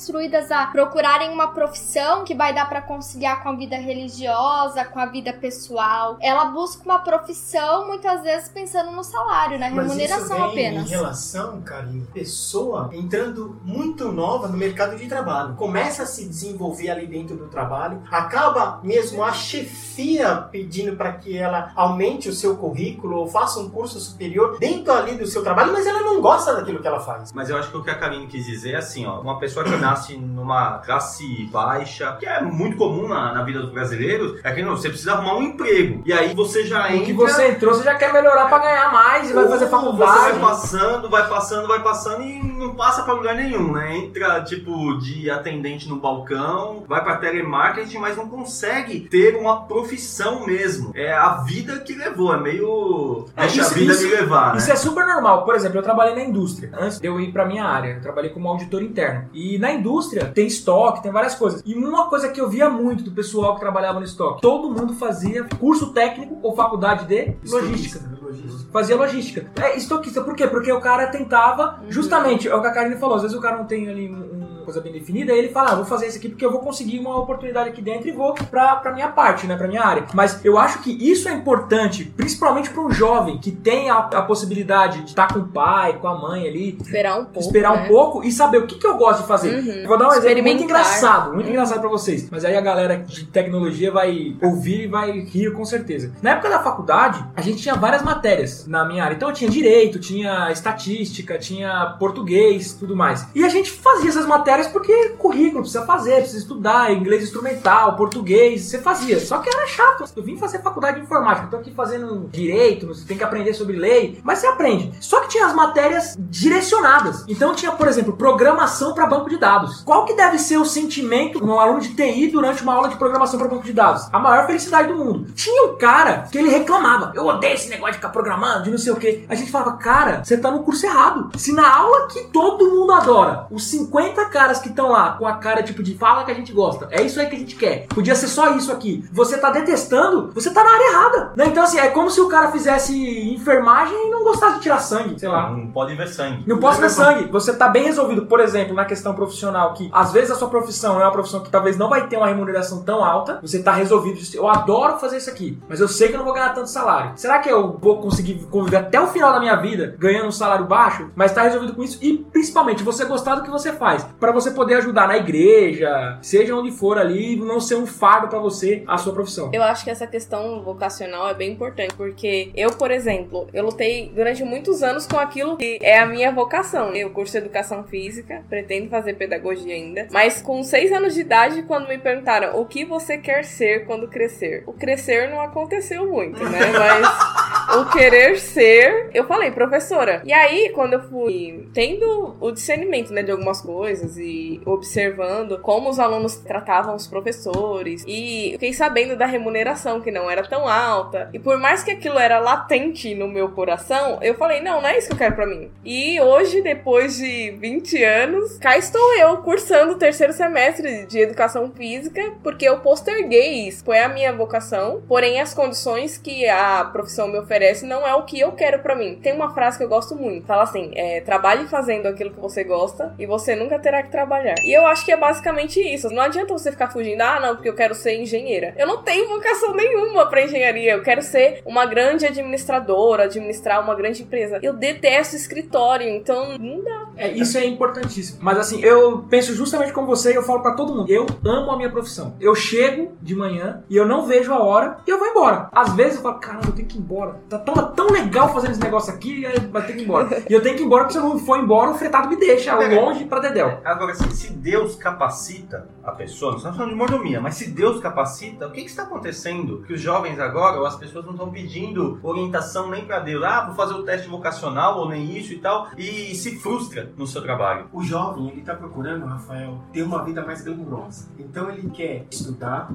[0.51, 5.07] a procurarem uma profissão que vai dar pra conciliar com a vida religiosa, com a
[5.07, 6.17] vida pessoal.
[6.21, 10.87] Ela busca uma profissão, muitas vezes pensando no salário, na Mas isso remuneração vem apenas.
[10.87, 15.55] em relação, Karine, pessoa entrando muito nova no mercado de trabalho.
[15.55, 21.37] Começa a se desenvolver ali dentro do trabalho, acaba mesmo a chefia pedindo para que
[21.37, 25.73] ela aumente o seu currículo ou faça um curso superior dentro ali do seu trabalho,
[25.73, 27.33] mas ela não gosta daquilo que ela faz.
[27.33, 29.65] Mas eu acho que o que a Karine quis dizer é assim, ó, uma pessoa
[29.65, 34.53] que nasce numa classe baixa, que é muito comum na, na vida dos brasileiros, é
[34.53, 36.03] que não, você precisa arrumar um emprego.
[36.05, 37.05] E aí você já O entra.
[37.07, 40.13] que você entrou, você já quer melhorar para ganhar mais e vai fazer faculdade.
[40.13, 43.97] Você vai passando, vai passando, vai passando e não passa pra lugar nenhum, né?
[43.97, 50.47] Entra tipo de atendente no balcão, vai pra telemarketing, mas não consegue ter uma profissão
[50.47, 50.93] mesmo.
[50.95, 53.27] É a vida que levou, é meio.
[53.37, 54.59] É, Deixa isso- a vida isso- me levar, né?
[54.59, 55.45] Isso é super normal.
[55.45, 56.71] Por exemplo, eu trabalhei na indústria.
[56.79, 59.29] Antes de eu ir pra minha área, eu trabalhei como auditor interno.
[59.33, 61.63] E na indústria tem estoque, tem várias coisas.
[61.67, 64.95] E uma coisa que eu via muito do pessoal que trabalhava no estoque, todo mundo
[64.95, 68.01] fazia curso técnico ou faculdade de logística.
[68.23, 68.71] Logística.
[68.73, 69.51] Fazia logística.
[69.61, 70.47] É estoquista, por quê?
[70.47, 73.57] Porque o cara tentava, justamente, é o que a Karine falou, às vezes o cara
[73.59, 76.29] não tem ali um- coisa bem definida, aí ele fala, ah, vou fazer isso aqui
[76.29, 79.57] porque eu vou conseguir uma oportunidade aqui dentro e vou pra, pra minha parte, né,
[79.57, 80.05] pra minha área.
[80.15, 84.23] Mas eu acho que isso é importante, principalmente pra um jovem que tem a, a
[84.23, 87.41] possibilidade de estar com o pai, com a mãe ali, Esperar um pouco.
[87.41, 87.85] esperar né?
[87.85, 89.55] um pouco e saber o que, que eu gosto de fazer.
[89.55, 89.73] Uhum.
[89.83, 92.29] Eu vou dar um exemplo muito engraçado, muito engraçado pra vocês.
[92.31, 96.13] Mas aí a galera de tecnologia vai ouvir e vai rir com certeza.
[96.23, 99.15] Na época da faculdade, a gente tinha várias matérias na minha área.
[99.15, 103.27] Então eu tinha direito, tinha estatística, tinha português, tudo mais.
[103.35, 107.97] E a gente fazia essas matérias matérias porque currículo, precisa fazer, precisa estudar, inglês instrumental,
[107.97, 109.19] português, você fazia.
[109.21, 110.05] Só que era chato.
[110.15, 113.77] Eu vim fazer faculdade de informática, tô aqui fazendo direito, você tem que aprender sobre
[113.77, 114.93] lei, mas você aprende.
[115.01, 117.25] Só que tinha as matérias direcionadas.
[117.29, 119.83] Então tinha, por exemplo, programação para banco de dados.
[119.83, 122.97] Qual que deve ser o sentimento de um aluno de TI durante uma aula de
[122.97, 124.09] programação para banco de dados?
[124.13, 125.33] A maior felicidade do mundo.
[125.33, 128.79] Tinha um cara que ele reclamava: "Eu odeio esse negócio de ficar programando, de não
[128.79, 129.25] sei o quê".
[129.29, 131.31] A gente falava: "Cara, você tá no curso errado.
[131.37, 135.35] Se na aula que todo mundo adora, os 50 caras que estão lá com a
[135.35, 137.87] cara tipo de fala que a gente gosta, é isso aí que a gente quer.
[137.89, 139.05] Podia ser só isso aqui.
[139.13, 141.33] Você tá detestando, você tá na área errada.
[141.37, 141.45] Né?
[141.49, 142.95] Então, assim, é como se o cara fizesse
[143.35, 145.51] enfermagem e não gostasse de tirar sangue, sei lá.
[145.51, 146.43] Não pode ver sangue.
[146.47, 147.31] Não posso ver sangue.
[147.31, 150.99] Você tá bem resolvido, por exemplo, na questão profissional, que às vezes a sua profissão
[150.99, 153.41] é uma profissão que talvez não vai ter uma remuneração tão alta.
[153.43, 154.19] Você tá resolvido.
[154.33, 157.13] Eu adoro fazer isso aqui, mas eu sei que eu não vou ganhar tanto salário.
[157.17, 160.65] Será que eu vou conseguir conviver até o final da minha vida ganhando um salário
[160.65, 161.11] baixo?
[161.15, 164.51] Mas tá resolvido com isso e principalmente você gostar do que você faz, Pra você
[164.51, 168.97] poder ajudar na igreja, seja onde for ali, não ser um fardo pra você a
[168.97, 169.51] sua profissão.
[169.53, 174.11] Eu acho que essa questão vocacional é bem importante, porque eu, por exemplo, eu lutei
[174.15, 176.95] durante muitos anos com aquilo que é a minha vocação.
[176.95, 181.89] Eu curso educação física, pretendo fazer pedagogia ainda, mas com seis anos de idade, quando
[181.89, 186.61] me perguntaram o que você quer ser quando crescer, o crescer não aconteceu muito, né?
[186.73, 190.23] Mas o querer ser, eu falei, professora.
[190.25, 195.89] E aí, quando eu fui tendo o discernimento, né, de algumas coisas e observando como
[195.89, 201.31] os alunos tratavam os professores e fiquei sabendo da remuneração que não era tão alta.
[201.33, 204.99] E por mais que aquilo era latente no meu coração, eu falei, não, não é
[204.99, 205.71] isso que eu quero pra mim.
[205.85, 211.71] E hoje, depois de 20 anos, cá estou eu cursando o terceiro semestre de educação
[211.71, 213.85] física, porque eu posterguei isso.
[213.85, 218.25] Foi a minha vocação, porém as condições que a profissão me oferece não é o
[218.25, 219.19] que eu quero pra mim.
[219.23, 222.65] Tem uma frase que eu gosto muito, fala assim, é, trabalhe fazendo aquilo que você
[222.65, 224.57] gosta e você nunca terá que trabalhar.
[224.65, 226.11] E eu acho que é basicamente isso.
[226.11, 228.75] Não adianta você ficar fugindo, ah, não, porque eu quero ser engenheira.
[228.77, 230.93] Eu não tenho vocação nenhuma pra engenharia.
[230.93, 234.59] Eu quero ser uma grande administradora, administrar uma grande empresa.
[234.63, 237.00] Eu detesto escritório, então não dá.
[237.17, 238.39] É, isso é importantíssimo.
[238.41, 241.11] Mas assim, eu penso justamente como você e eu falo pra todo mundo.
[241.11, 242.35] Eu amo a minha profissão.
[242.41, 245.69] Eu chego de manhã e eu não vejo a hora e eu vou embora.
[245.73, 247.41] Às vezes eu falo, caramba, eu tenho que ir embora.
[247.49, 250.41] Tá tão, tão legal fazendo esse negócio aqui, aí vai ter que ir embora.
[250.51, 252.37] E eu tenho que ir embora porque se eu não for embora, o fretado me
[252.37, 253.81] deixa longe pra Dedéu.
[253.85, 258.01] Agora, assim, se Deus capacita a pessoa, não estamos falando de mordomia, mas se Deus
[258.01, 259.83] capacita, o que, que está acontecendo?
[259.87, 263.67] Que os jovens agora, ou as pessoas não estão pedindo orientação nem para Deus, ah,
[263.67, 267.43] vou fazer o teste vocacional ou nem isso e tal, e se frustra no seu
[267.43, 267.87] trabalho.
[267.93, 271.29] O jovem, ele tá procurando, Rafael, ter uma vida mais glamurosa.
[271.39, 272.91] Então ele quer estudar,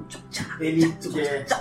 [0.59, 1.45] ele quer...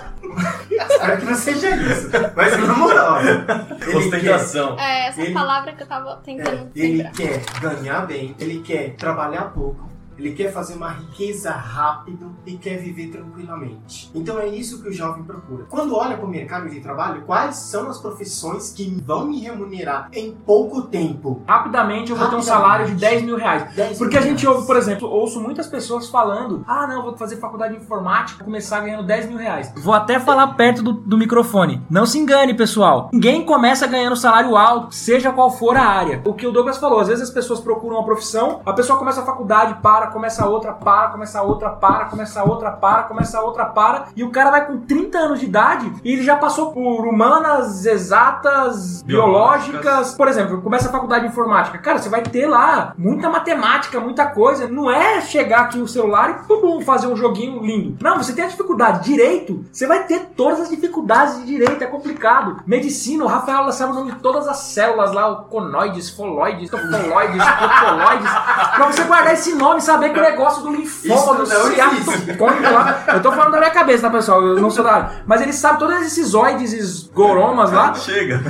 [0.69, 2.09] Espero que não seja isso.
[2.35, 4.79] Mas na moral, ele quer, Ostentação.
[4.79, 7.11] É essa Ele- palavra que eu tava tentando é, ele lembrar.
[7.13, 12.77] quer ganhar bem, ele quer trabalhar pouco, ele quer fazer uma riqueza rápido e quer
[12.77, 14.09] viver tranquilamente.
[14.13, 15.65] Então é isso que o jovem procura.
[15.69, 20.09] Quando olha para o mercado de trabalho, quais são as profissões que vão me remunerar
[20.13, 21.41] em pouco tempo?
[21.47, 22.45] Rapidamente eu vou ter um Rapidamente.
[22.63, 23.73] salário de 10 mil reais.
[23.75, 24.55] 10 Porque a mil gente reais.
[24.55, 28.79] ouve, por exemplo, ouço muitas pessoas falando: ah, não, vou fazer faculdade de informática, começar
[28.81, 29.71] ganhando 10 mil reais.
[29.77, 31.81] Vou até falar perto do, do microfone.
[31.89, 33.09] Não se engane, pessoal.
[33.13, 36.21] Ninguém começa ganhando salário alto, seja qual for a área.
[36.25, 39.21] O que o Douglas falou, às vezes as pessoas procuram uma profissão, a pessoa começa
[39.21, 39.75] a faculdade,
[40.05, 44.29] para, começa outra, para, começa outra, para, começa outra, para, começa outra, para, e o
[44.29, 49.81] cara vai com 30 anos de idade e ele já passou por humanas, exatas, Biológicas.
[49.81, 51.77] biológicas, por exemplo, começa a faculdade de informática.
[51.77, 54.67] Cara, você vai ter lá muita matemática, muita coisa.
[54.67, 57.97] Não é chegar aqui no celular e pum, pum, fazer um joguinho lindo.
[58.01, 59.03] Não, você tem a dificuldade.
[59.03, 62.61] Direito, você vai ter todas as dificuldades de direito, é complicado.
[62.65, 67.43] Medicina, o Rafael sabe o nome de todas as células lá, o conoides, foloides, topoloides,
[67.43, 68.31] topoloides.
[68.75, 73.03] pra você guardar esse nome e saber que o negócio do linfoma, do ciatocônico lá.
[73.07, 74.41] Eu tô falando da minha cabeça, tá, pessoal?
[74.41, 75.23] Eu não sou da área.
[75.25, 77.93] Mas ele sabe todos esses oides, esses goromas lá.
[77.95, 78.41] Chega.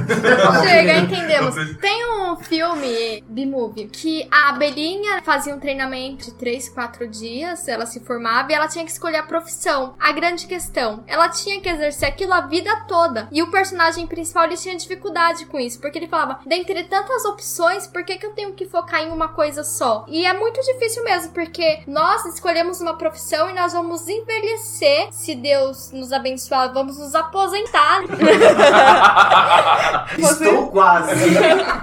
[0.63, 1.55] Chega, entendemos.
[1.79, 7.85] Tem um filme, B-Movie, que a abelhinha fazia um treinamento de 3, 4 dias, ela
[7.85, 9.95] se formava e ela tinha que escolher a profissão.
[9.99, 13.27] A grande questão, ela tinha que exercer aquilo a vida toda.
[13.31, 17.87] E o personagem principal, ele tinha dificuldade com isso, porque ele falava, dentre tantas opções,
[17.87, 20.05] por que, que eu tenho que focar em uma coisa só?
[20.07, 25.35] E é muito difícil mesmo, porque nós escolhemos uma profissão e nós vamos envelhecer, se
[25.35, 28.03] Deus nos abençoar, vamos nos aposentar.
[30.17, 31.13] Estou quase.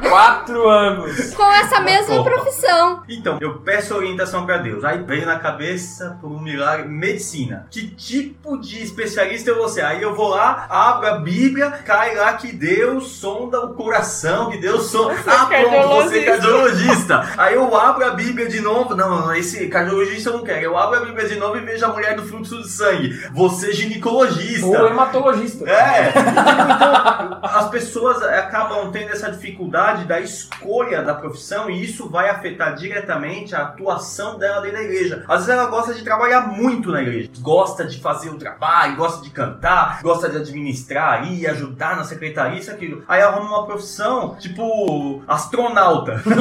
[0.09, 1.35] Quatro anos.
[1.35, 2.31] com essa mesma Opa.
[2.31, 3.03] profissão.
[3.07, 4.83] Então, eu peço orientação pra Deus.
[4.85, 7.67] Aí veio na cabeça, por um milagre, medicina.
[7.71, 9.85] Que tipo de especialista eu vou ser?
[9.85, 14.57] Aí eu vou lá, abro a Bíblia, cai lá que Deus sonda o coração, que
[14.57, 15.15] Deus sonda.
[15.27, 17.29] Ah, pronto, você é cardiologista.
[17.37, 18.95] Aí eu abro a Bíblia de novo.
[18.95, 20.63] Não, esse cardiologista eu não quero.
[20.63, 23.11] Eu abro a Bíblia de novo e vejo a mulher do fluxo de sangue.
[23.33, 24.67] Você é ginecologista.
[24.67, 25.69] Ou hematologista.
[25.69, 32.31] É, então as pessoas acabam tendo essa dificuldade da escolha da profissão e isso vai
[32.31, 35.25] afetar diretamente a atuação dela dentro da igreja.
[35.29, 39.23] Às vezes ela gosta de trabalhar muito na igreja, gosta de fazer o trabalho, gosta
[39.23, 43.03] de cantar, gosta de administrar aí, ajudar na secretaria, isso, aquilo.
[43.09, 46.23] Aí arruma uma profissão tipo astronauta.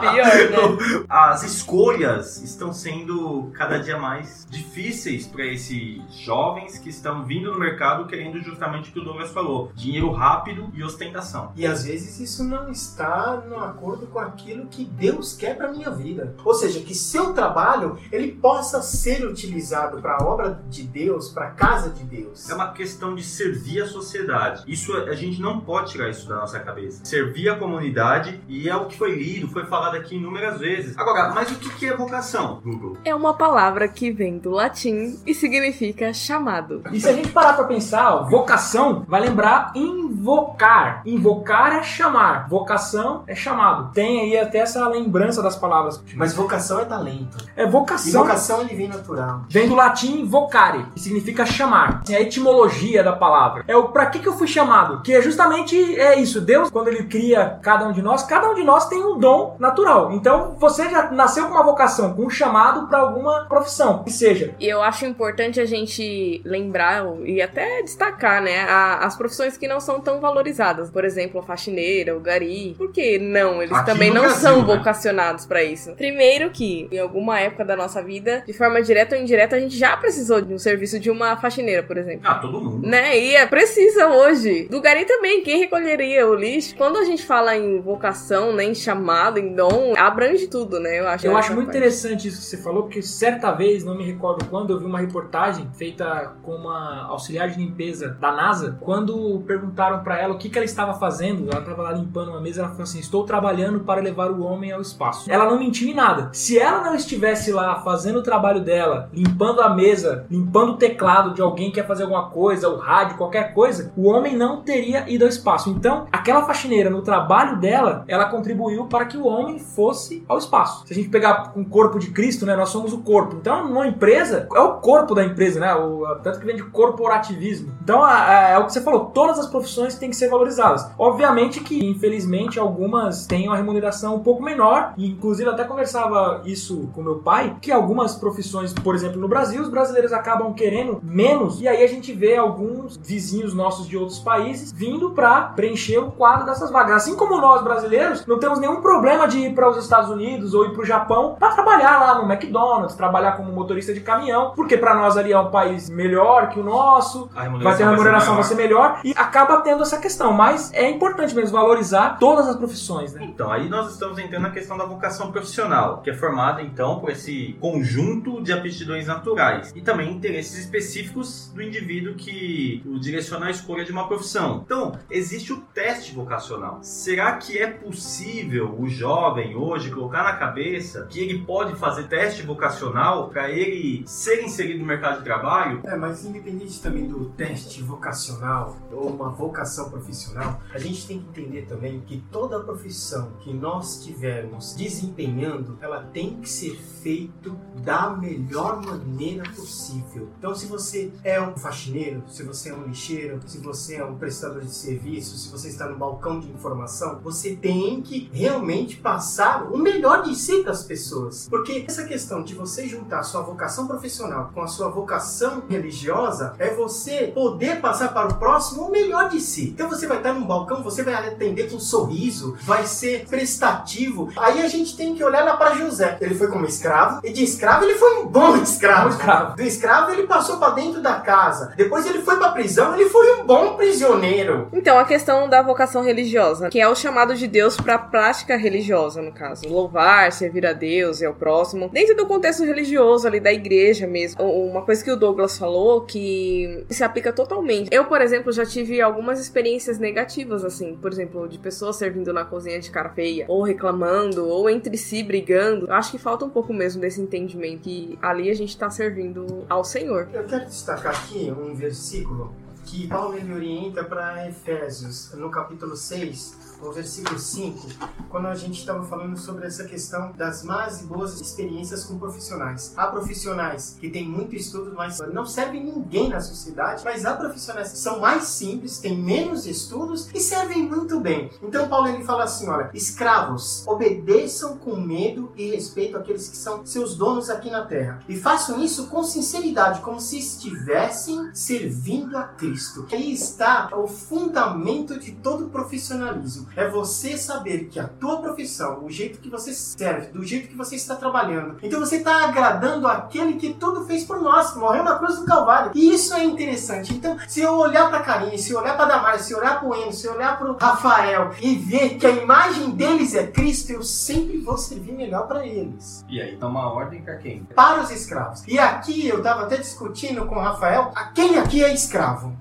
[0.00, 1.04] Pior, né?
[1.34, 7.58] As escolhas estão sendo cada dia mais difíceis para esses jovens que estão vindo no
[7.58, 11.50] mercado querendo justamente o que o Douglas falou: dinheiro rápido e ostentação.
[11.56, 15.90] E às vezes isso não está no acordo com aquilo que Deus quer para minha
[15.90, 16.36] vida.
[16.44, 21.48] Ou seja, que seu trabalho ele possa ser utilizado para a obra de Deus, para
[21.48, 22.48] a casa de Deus.
[22.48, 24.62] É uma questão de servir a sociedade.
[24.68, 27.04] Isso a gente não pode tirar isso da nossa cabeça.
[27.04, 30.96] Servir a comunidade e é o que foi lido, foi falado aqui inúmeras vezes.
[30.96, 32.96] Agora, mas o que que é vocação, Google?
[33.04, 36.82] É uma palavra que vem do latim e significa chamado.
[36.92, 41.02] E se a gente parar pra pensar, ó, vocação vai lembrar invocar.
[41.04, 42.48] Invocar é chamar.
[42.48, 43.92] Vocação é chamado.
[43.92, 46.02] Tem aí até essa lembrança das palavras.
[46.14, 47.36] Mas vocação é talento.
[47.56, 48.22] É E vocação.
[48.22, 49.42] vocação ele vem natural.
[49.48, 52.02] Vem do latim vocare, que significa chamar.
[52.08, 53.64] É a etimologia da palavra.
[53.68, 55.02] É o pra que, que eu fui chamado?
[55.02, 56.40] Que é justamente é isso.
[56.40, 59.56] Deus, quando ele cria cada um de nós, cada um de nós tem um dom
[59.58, 60.12] natural.
[60.12, 64.02] Então você já nasceu com uma vocação, com um chamado pra alguma profissão.
[64.02, 64.54] Que seja.
[64.58, 69.68] E eu acho importante a gente lembrar e até destacar, né, a- as profissões que
[69.68, 70.90] não são tão valorizadas.
[70.90, 72.74] Por exemplo, a faxineira, o gari.
[72.76, 73.62] Por que não?
[73.62, 74.76] Eles Aqui também não Brasil, são né?
[74.76, 75.92] vocacionados pra isso.
[75.92, 79.76] Primeiro que, em alguma época da nossa vida, de forma direta ou indireta, a gente
[79.76, 82.22] já precisou de um serviço de uma faxineira, por exemplo.
[82.24, 82.86] Ah, todo mundo.
[82.86, 83.18] Né?
[83.18, 84.66] E é precisa hoje.
[84.70, 86.74] Do gari também, quem recolheria o lixo?
[86.76, 90.93] Quando a gente fala em vocação, né, em chamado, em dom, abrange tudo, né?
[90.98, 91.78] Eu acho, Eu acho muito parte.
[91.78, 94.98] interessante isso que você falou, porque certa vez, não me recordo quando, eu vi uma
[94.98, 100.48] reportagem feita com uma auxiliar de limpeza da NASA, quando perguntaram pra ela o que,
[100.48, 103.80] que ela estava fazendo, ela estava lá limpando uma mesa, ela falou assim: Estou trabalhando
[103.80, 105.30] para levar o homem ao espaço.
[105.30, 106.30] Ela não mentiu em nada.
[106.32, 111.34] Se ela não estivesse lá fazendo o trabalho dela, limpando a mesa, limpando o teclado
[111.34, 115.08] de alguém que quer fazer alguma coisa, o rádio, qualquer coisa, o homem não teria
[115.08, 115.70] ido ao espaço.
[115.70, 120.83] Então, aquela faxineira, no trabalho dela, ela contribuiu para que o homem fosse ao espaço.
[120.84, 123.36] Se a gente pegar com o corpo de Cristo, né, nós somos o corpo.
[123.40, 125.74] Então, numa empresa, é o corpo da empresa, né?
[125.74, 127.72] O, tanto que vem de corporativismo.
[127.82, 130.86] Então, a- é o que você falou, todas as profissões têm que ser valorizadas.
[130.98, 136.88] Obviamente que, infelizmente, algumas têm uma remuneração um pouco menor, e inclusive até conversava isso
[136.94, 141.60] com meu pai, que algumas profissões, por exemplo, no Brasil, os brasileiros acabam querendo menos,
[141.60, 146.10] e aí a gente vê alguns vizinhos nossos de outros países vindo para preencher o
[146.12, 146.96] quadro dessas vagas.
[146.96, 150.66] Assim como nós brasileiros, não temos nenhum problema de ir para os Estados Unidos ou
[150.66, 154.76] ir para o Japão para trabalhar lá no McDonald's, trabalhar como motorista de caminhão, porque
[154.76, 158.34] para nós ali é um país melhor que o nosso, A vai ter uma remuneração
[158.34, 160.32] vai ser ser melhor e acaba tendo essa questão.
[160.32, 163.24] Mas é importante mesmo valorizar todas as profissões, né?
[163.24, 167.10] Então, aí nós estamos entrando na questão da vocação profissional, que é formada então por
[167.10, 173.50] esse conjunto de aptidões naturais e também interesses específicos do indivíduo que o direciona à
[173.50, 174.62] escolha de uma profissão.
[174.64, 176.78] Então, existe o teste vocacional.
[176.82, 180.63] Será que é possível o jovem hoje colocar na cabeça
[181.08, 185.80] que ele pode fazer teste vocacional para ele ser inserido no mercado de trabalho?
[185.84, 191.28] É, mas independente também do teste vocacional ou uma vocação profissional, a gente tem que
[191.28, 198.10] entender também que toda profissão que nós tivermos desempenhando, ela tem que ser feito da
[198.10, 200.30] melhor maneira possível.
[200.38, 204.16] Então, se você é um faxineiro, se você é um lixeiro, se você é um
[204.16, 209.70] prestador de serviço, se você está no balcão de informação, você tem que realmente passar
[209.72, 211.48] o melhor de si para as pessoas.
[211.48, 216.54] Porque essa questão de você juntar a sua vocação profissional com a sua vocação religiosa
[216.58, 219.70] é você poder passar para o próximo o melhor de si.
[219.70, 224.30] Então você vai estar num balcão, você vai atender com um sorriso, vai ser prestativo.
[224.36, 226.16] Aí a gente tem que olhar lá para José.
[226.20, 229.10] Ele foi como escravo, e de escravo ele foi um bom escravo.
[229.10, 229.56] Escravo.
[229.56, 231.72] Do escravo ele passou para dentro da casa.
[231.76, 234.68] Depois ele foi para prisão, ele foi um bom prisioneiro.
[234.72, 239.22] Então, a questão da vocação religiosa, que é o chamado de Deus para prática religiosa,
[239.22, 239.68] no caso.
[239.68, 241.88] Louvar, servir a Deus e ao próximo.
[241.88, 244.42] Dentro do contexto religioso ali da igreja mesmo.
[244.42, 247.88] Uma coisa que o Douglas falou que se aplica totalmente.
[247.90, 250.96] Eu, por exemplo, já tive algumas experiências negativas, assim.
[250.96, 255.22] Por exemplo, de pessoas servindo na cozinha de cara feia, ou reclamando, ou entre si
[255.22, 255.86] brigando.
[255.86, 259.64] Eu acho que falta um pouco mesmo desse entendimento que ali a gente tá servindo
[259.68, 260.28] ao Senhor.
[260.32, 262.54] Eu quero destacar aqui um versículo
[262.84, 267.88] que Paulo ele orienta para Efésios, no capítulo 6, no versículo 5,
[268.28, 272.92] quando a gente estava falando sobre essa questão das más e boas experiências com profissionais.
[272.96, 277.92] Há profissionais que têm muito estudo, mas não servem ninguém na sociedade, mas há profissionais
[277.92, 281.50] que são mais simples, têm menos estudos e servem muito bem.
[281.62, 286.84] Então Paulo ele fala assim, olha, escravos, obedeçam com medo e respeito àqueles que são
[286.84, 288.20] seus donos aqui na terra.
[288.28, 293.06] E façam isso com sinceridade, como se estivessem servindo a Cristo.
[293.12, 296.63] Aí está o fundamento de todo profissionalismo.
[296.76, 300.76] É você saber que a tua profissão, o jeito que você serve, do jeito que
[300.76, 305.04] você está trabalhando, então você está agradando aquele que tudo fez por nós, que morreu
[305.04, 305.92] na cruz do Calvário.
[305.94, 307.14] E isso é interessante.
[307.14, 309.88] Então, se eu olhar para Karine, se eu olhar para Damares, se eu olhar para
[309.88, 313.46] o Eno, se eu olhar para o Rafael e ver que a imagem deles é
[313.46, 317.64] Cristo, eu sempre vou servir melhor para eles E aí, dá uma ordem pra quem?
[317.74, 318.62] para os escravos.
[318.66, 322.56] E aqui eu estava até discutindo com o Rafael, a quem aqui é escravo?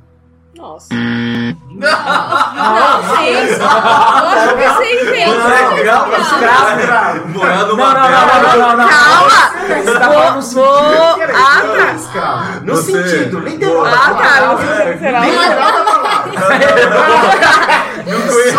[0.55, 0.93] Nossa.
[0.93, 1.63] Não,
[3.17, 3.45] pensei.
[5.25, 8.09] Você é grava escravo, morando Não, numa não, não,
[8.43, 8.87] não, não, não.
[8.87, 9.41] Calma!
[9.99, 10.07] Tá
[10.53, 10.67] Vou,
[11.33, 11.93] Ah, tá.
[11.95, 12.65] escravo?
[12.65, 13.85] No Você- sentido, literal.
[13.85, 14.41] Ah, tá.
[14.45, 14.65] Não se
[14.99, 15.19] será.
[15.21, 16.31] Literal da palavra.
[18.05, 18.57] Não conheço.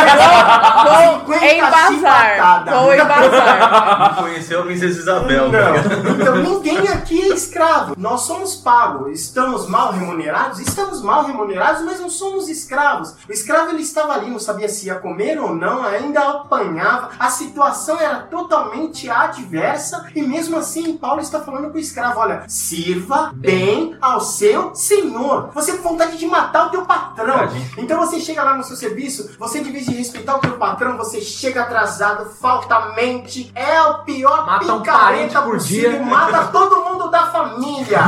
[0.00, 2.64] Vou embasar.
[2.64, 4.14] Vou embasar.
[4.16, 5.48] Não conheceu a Princesa Isabel.
[5.48, 5.58] né?
[5.60, 6.10] Não.
[6.14, 7.94] Então ninguém aqui é escravo.
[7.96, 9.20] Nós somos pagos.
[9.20, 10.58] Estamos mal remunerados?
[10.60, 13.14] Estamos mal remunerados, mas não somos escravos.
[13.28, 17.10] O escravo ele estava ali, não sabia se ia comer ou não, ainda apanhava.
[17.18, 22.44] A situação era totalmente adversa e mesmo assim Paulo está falando para o escravo, olha,
[22.48, 25.50] sirva bem ao seu senhor.
[25.54, 27.48] Você tem vontade de matar o teu patrão.
[27.76, 30.96] Então você chega lá no seu serviço, você de vez de respeitar o teu patrão,
[30.96, 36.02] você chega atrasado, falta mente, é o pior Mata um picareta por possível, dia.
[36.02, 38.00] mata todo mundo da família.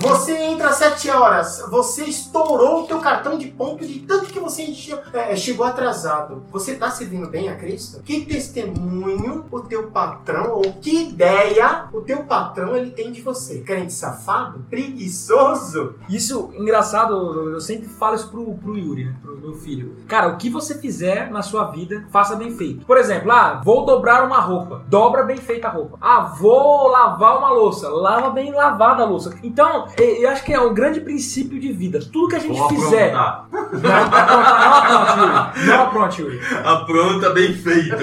[0.00, 4.38] Você entra às 7 horas, você estourou o teu cartão de ponto de tanto que
[4.40, 6.44] você encheu- é, chegou atrasado.
[6.50, 8.00] Você está servindo bem a Cristo?
[8.02, 13.60] Que testemunho o teu patrão, ou que ideia o teu patrão ele tem de você?
[13.60, 14.64] Crente safado?
[14.70, 15.94] Preguiçoso?
[16.08, 19.14] Isso, engraçado, eu sempre falo isso pro, pro Yuri, né?
[19.22, 19.96] Pro meu filho.
[20.08, 22.84] Cara, o que você fizer na sua vida, faça bem feito.
[22.86, 24.82] Por exemplo, ah, vou dobrar uma roupa.
[24.88, 25.98] Dobra bem feita a roupa.
[26.00, 27.88] Ah, vou lavar uma louça.
[27.88, 29.34] Lava bem lavada a louça.
[29.42, 32.00] Então, eu acho que é um grande princípio de vida.
[32.12, 33.14] Tudo que a gente Vou fizer.
[33.14, 33.48] aprontar.
[33.72, 35.66] Não apronte, Yuri.
[35.66, 36.40] Não apronte, Yuri.
[36.64, 37.96] Apronta bem feito.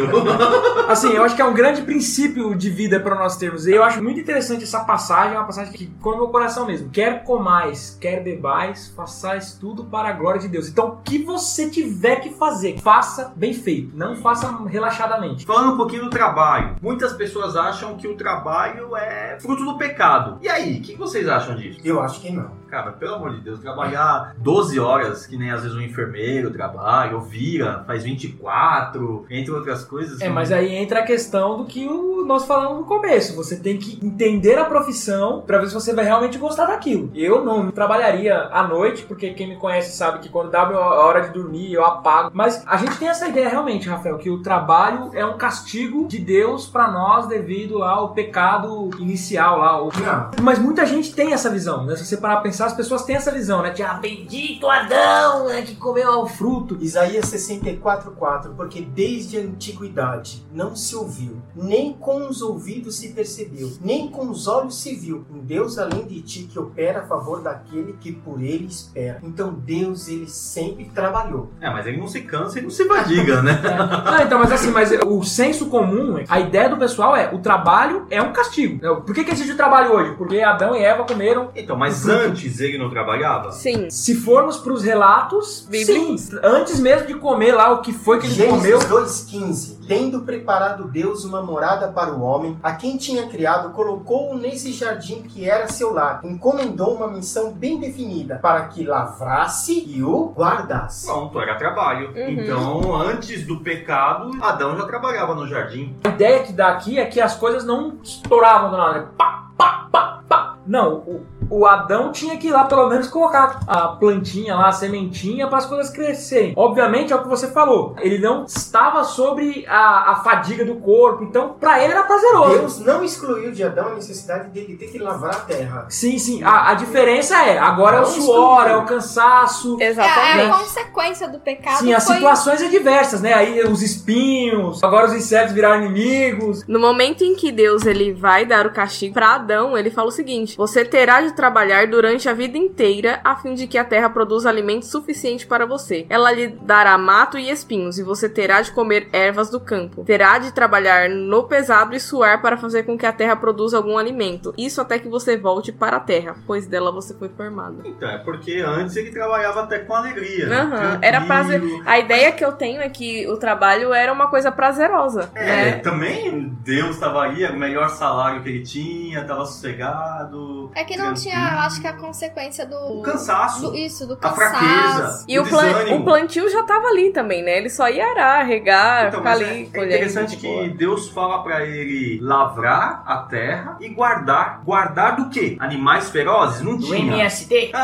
[0.87, 3.65] Assim, eu acho que é um grande princípio de vida para nós termos.
[3.65, 6.89] E eu acho muito interessante essa passagem, é uma passagem que come meu coração mesmo.
[6.89, 10.67] Quer comais, quer bebais, façais tudo para a glória de Deus.
[10.67, 13.95] Então, o que você tiver que fazer, faça bem feito.
[13.95, 15.45] Não faça relaxadamente.
[15.45, 16.75] Falando um pouquinho do trabalho.
[16.81, 20.37] Muitas pessoas acham que o trabalho é fruto do pecado.
[20.41, 21.79] E aí, o que vocês acham disso?
[21.83, 22.59] Eu acho que não.
[22.69, 27.15] Cara, pelo amor de Deus, trabalhar 12 horas, que nem às vezes um enfermeiro trabalha,
[27.15, 30.21] ou vira, faz 24, entre outras coisas.
[30.21, 33.35] É, mas aí entra a questão do que o- nós falamos no começo.
[33.35, 37.11] Você tem que entender a profissão para ver se você vai realmente gostar daquilo.
[37.13, 41.21] Eu não trabalharia à noite, porque quem me conhece sabe que quando dá a hora
[41.21, 42.31] de dormir eu apago.
[42.33, 46.19] Mas a gente tem essa ideia realmente, Rafael, que o trabalho é um castigo de
[46.19, 49.81] Deus para nós devido ao pecado inicial lá.
[49.81, 50.29] o- Não.
[50.43, 51.95] Mas muita gente tem essa visão, né?
[51.95, 53.71] Se você parar pra pensar, as pessoas têm essa visão, né?
[53.71, 55.63] De ah, bendito Adão, né?
[55.63, 56.77] Que comeu o fruto.
[56.79, 63.71] Isaías 64:4 Porque desde a antiguidade não se ouviu, nem com os ouvidos se percebeu,
[63.81, 67.41] nem com os olhos se viu, um Deus além de ti que opera a favor
[67.41, 69.19] daquele que por ele espera.
[69.23, 71.49] Então Deus ele sempre trabalhou.
[71.59, 73.61] É, mas ele não se cansa e não se fadiga, né?
[74.05, 78.05] Não, então, mas assim, mas o senso comum, a ideia do pessoal é o trabalho
[78.09, 79.01] é um castigo.
[79.01, 80.15] Por que, que existe o trabalho hoje?
[80.17, 81.49] Porque Adão e Eva comeram.
[81.55, 83.51] Então, mas antes ele não trabalhava?
[83.51, 83.89] Sim.
[83.89, 86.21] Se formos pros relatos, Bíblicos.
[86.21, 88.79] sim, antes mesmo de comer lá o que foi que ele comeu.
[88.79, 94.37] Gênesis 2,15 Tendo preparado Deus uma morada para o homem, a quem tinha criado, colocou-o
[94.37, 100.01] nesse jardim que era seu lar, encomendou uma missão bem definida, para que lavrasse e
[100.01, 101.07] o guardasse.
[101.07, 102.07] Pronto, era trabalho.
[102.15, 102.29] Uhum.
[102.29, 105.93] Então, antes do pecado, Adão já trabalhava no jardim.
[106.05, 109.09] A ideia que dá aqui é que as coisas não estouravam do nada.
[109.17, 110.50] Pá, pá, pá, pá.
[110.65, 114.71] Não, o, o Adão tinha que ir lá pelo menos colocar a plantinha lá, a
[114.71, 116.53] sementinha, para as coisas crescerem.
[116.55, 117.95] Obviamente é o que você falou.
[117.99, 122.57] Ele não estava sobre a, a fadiga do corpo, então para ele era prazeroso.
[122.59, 125.85] Deus não excluiu de Adão a necessidade dele ter que lavrar a terra.
[125.89, 126.43] Sim, sim.
[126.43, 128.75] A, a diferença é, agora é o Não suor, excluiu.
[128.75, 129.77] é o cansaço.
[129.79, 130.51] É, Exatamente.
[130.51, 133.33] a consequência do pecado Sim, as foi situações adversas, né?
[133.33, 136.65] Aí os espinhos, agora os insetos viraram inimigos.
[136.67, 140.11] No momento em que Deus ele vai dar o castigo pra Adão, ele fala o
[140.11, 143.83] seguinte: seguinte: Você terá de trabalhar durante a vida inteira a fim de que a
[143.83, 146.05] terra produza alimento suficiente para você.
[146.09, 150.03] Ela lhe dará mato e espinhos, e você terá de comer ervas do campo.
[150.03, 153.97] Terá de trabalhar no pesado e suar para fazer com que a terra produza algum
[153.97, 154.53] alimento.
[154.57, 157.81] Isso até que você volte para a terra, pois dela você foi formado.
[157.85, 160.47] Então, é porque antes ele trabalhava até com alegria.
[160.47, 160.61] né?
[160.61, 161.61] Aham, Era prazer.
[161.85, 165.29] A ideia que eu tenho é que o trabalho era uma coisa prazerosa.
[165.35, 165.71] É, né?
[165.77, 170.40] também Deus estava era o melhor salário que ele tinha, tava sossegado.
[170.73, 172.75] É que não tinha, eu acho que a consequência do.
[172.77, 174.57] O cansaço, do- isso, do a cansaço.
[174.57, 177.57] fraqueza, E o, plan- o plantio já tava ali também, né?
[177.57, 180.69] Ele só ia arar, regar, Então, ficar mas ali é, é interessante que boa.
[180.69, 184.61] Deus fala pra ele lavrar a terra e guardar.
[184.63, 185.57] Guardar do quê?
[185.59, 186.61] Animais ferozes?
[186.61, 187.15] Não Do tinha.
[187.15, 187.71] MST.